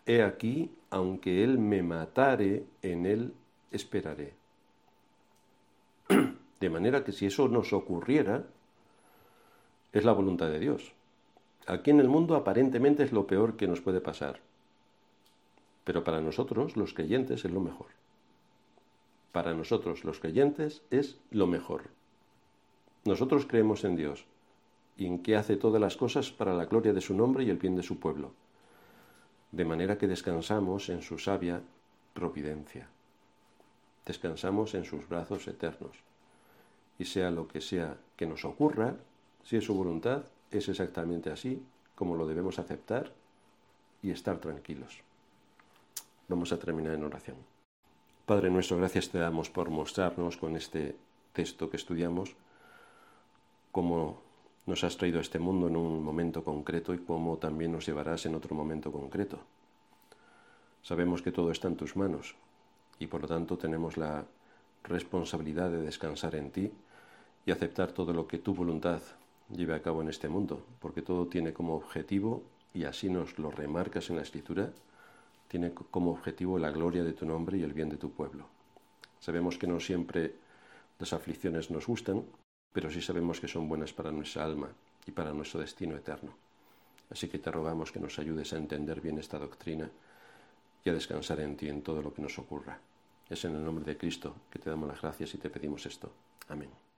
He 0.08 0.24
aquí, 0.24 0.72
aunque 0.90 1.44
Él 1.44 1.60
me 1.60 1.84
matare, 1.84 2.66
en 2.82 3.06
Él 3.06 3.34
esperaré. 3.70 4.34
De 6.60 6.70
manera 6.72 7.04
que 7.04 7.12
si 7.12 7.28
eso 7.28 7.48
nos 7.48 7.74
ocurriera, 7.74 8.48
es 9.94 10.04
la 10.04 10.14
voluntad 10.14 10.50
de 10.50 10.60
Dios. 10.60 10.94
Aquí 11.68 11.92
en 11.92 12.00
el 12.00 12.10
mundo 12.10 12.36
aparentemente 12.36 13.04
es 13.04 13.12
lo 13.12 13.28
peor 13.28 13.58
que 13.58 13.68
nos 13.68 13.82
puede 13.82 14.02
pasar, 14.02 14.40
pero 15.84 16.04
para 16.04 16.22
nosotros, 16.22 16.76
los 16.76 16.96
creyentes, 16.96 17.46
es 17.46 17.52
lo 17.52 17.62
mejor. 17.62 17.90
Para 19.32 19.54
nosotros, 19.54 20.04
los 20.04 20.20
creyentes, 20.20 20.82
es 20.90 21.20
lo 21.30 21.46
mejor. 21.46 21.84
Nosotros 23.06 23.46
creemos 23.46 23.84
en 23.84 23.96
Dios 23.96 24.26
y 25.02 25.08
en 25.08 25.24
que 25.24 25.36
hace 25.36 25.58
todas 25.58 25.82
las 25.82 25.98
cosas 25.98 26.30
para 26.30 26.54
la 26.54 26.66
gloria 26.66 26.94
de 26.94 27.02
su 27.02 27.16
nombre 27.16 27.44
y 27.44 27.50
el 27.50 27.58
bien 27.58 27.76
de 27.76 27.82
su 27.82 27.98
pueblo, 27.98 28.34
de 29.52 29.66
manera 29.66 29.98
que 29.98 30.06
descansamos 30.08 30.90
en 30.90 31.02
su 31.02 31.18
sabia 31.18 31.60
providencia. 32.14 32.88
Descansamos 34.06 34.76
en 34.76 34.86
sus 34.86 35.10
brazos 35.10 35.48
eternos. 35.48 35.98
Y 37.00 37.06
sea 37.06 37.32
lo 37.32 37.48
que 37.48 37.62
sea 37.62 37.98
que 38.16 38.28
nos 38.28 38.46
ocurra, 38.46 38.94
si 39.44 39.58
es 39.58 39.64
su 39.64 39.74
voluntad, 39.74 40.22
es 40.52 40.70
exactamente 40.70 41.32
así 41.32 41.66
como 41.96 42.16
lo 42.16 42.28
debemos 42.28 42.60
aceptar 42.60 43.12
y 44.04 44.12
estar 44.12 44.38
tranquilos. 44.38 45.02
Vamos 46.28 46.54
a 46.54 46.60
terminar 46.60 46.94
en 46.94 47.06
oración. 47.06 47.38
Padre 48.28 48.52
nuestro, 48.52 48.78
gracias 48.78 49.10
te 49.10 49.18
damos 49.18 49.50
por 49.50 49.72
mostrarnos 49.72 50.38
con 50.38 50.56
este 50.56 50.96
texto 51.34 51.72
que 51.72 51.78
estudiamos 51.78 52.36
cómo 53.72 54.30
nos 54.66 54.84
has 54.84 54.98
traído 54.98 55.20
a 55.20 55.22
este 55.22 55.40
mundo 55.40 55.68
en 55.68 55.76
un 55.76 56.04
momento 56.04 56.44
concreto 56.44 56.94
y 56.94 57.00
cómo 57.00 57.38
también 57.38 57.72
nos 57.72 57.86
llevarás 57.86 58.26
en 58.26 58.36
otro 58.36 58.56
momento 58.56 58.92
concreto. 58.92 59.40
Sabemos 60.84 61.22
que 61.22 61.32
todo 61.32 61.52
está 61.52 61.68
en 61.68 61.78
tus 61.78 61.96
manos 61.96 62.36
y 63.00 63.08
por 63.08 63.22
lo 63.22 63.28
tanto 63.28 63.58
tenemos 63.58 63.98
la 63.98 64.26
responsabilidad 64.84 65.70
de 65.70 65.82
descansar 65.82 66.36
en 66.36 66.52
ti 66.52 66.72
y 67.46 67.52
aceptar 67.52 67.92
todo 67.92 68.14
lo 68.14 68.28
que 68.28 68.38
tu 68.38 68.54
voluntad 68.54 69.02
lleve 69.50 69.76
a 69.76 69.82
cabo 69.82 70.02
en 70.02 70.10
este 70.10 70.30
mundo, 70.30 70.64
porque 70.80 71.02
todo 71.02 71.28
tiene 71.28 71.54
como 71.54 71.76
objetivo, 71.76 72.44
y 72.74 72.86
así 72.86 73.10
nos 73.10 73.38
lo 73.38 73.52
remarcas 73.52 74.10
en 74.10 74.16
la 74.16 74.22
escritura, 74.22 74.72
tiene 75.48 75.74
como 75.74 76.12
objetivo 76.12 76.58
la 76.58 76.72
gloria 76.72 77.04
de 77.04 77.14
tu 77.14 77.26
nombre 77.26 77.58
y 77.58 77.64
el 77.64 77.74
bien 77.74 77.90
de 77.90 77.98
tu 77.98 78.12
pueblo. 78.12 78.46
Sabemos 79.20 79.58
que 79.58 79.68
no 79.68 79.80
siempre 79.80 80.36
las 81.00 81.14
aflicciones 81.14 81.70
nos 81.70 81.88
gustan, 81.88 82.24
pero 82.74 82.90
sí 82.90 83.02
sabemos 83.02 83.40
que 83.40 83.48
son 83.48 83.68
buenas 83.68 83.94
para 83.94 84.12
nuestra 84.12 84.46
alma 84.46 84.70
y 85.06 85.12
para 85.12 85.34
nuestro 85.34 85.60
destino 85.60 85.96
eterno. 85.96 86.32
Así 87.10 87.28
que 87.28 87.40
te 87.40 87.52
rogamos 87.52 87.92
que 87.92 88.00
nos 88.00 88.18
ayudes 88.20 88.54
a 88.54 88.58
entender 88.58 89.02
bien 89.02 89.18
esta 89.20 89.38
doctrina 89.38 89.90
y 90.84 90.90
a 90.90 90.94
descansar 90.94 91.40
en 91.42 91.58
ti 91.58 91.68
en 91.68 91.82
todo 91.82 92.02
lo 92.02 92.14
que 92.14 92.22
nos 92.22 92.40
ocurra. 92.40 92.80
Es 93.30 93.44
en 93.46 93.56
el 93.56 93.64
nombre 93.64 93.86
de 93.86 93.98
Cristo 93.98 94.36
que 94.50 94.60
te 94.60 94.70
damos 94.70 94.88
las 94.88 95.02
gracias 95.02 95.34
y 95.34 95.38
te 95.38 95.50
pedimos 95.50 95.86
esto. 95.86 96.12
Amén. 96.48 96.91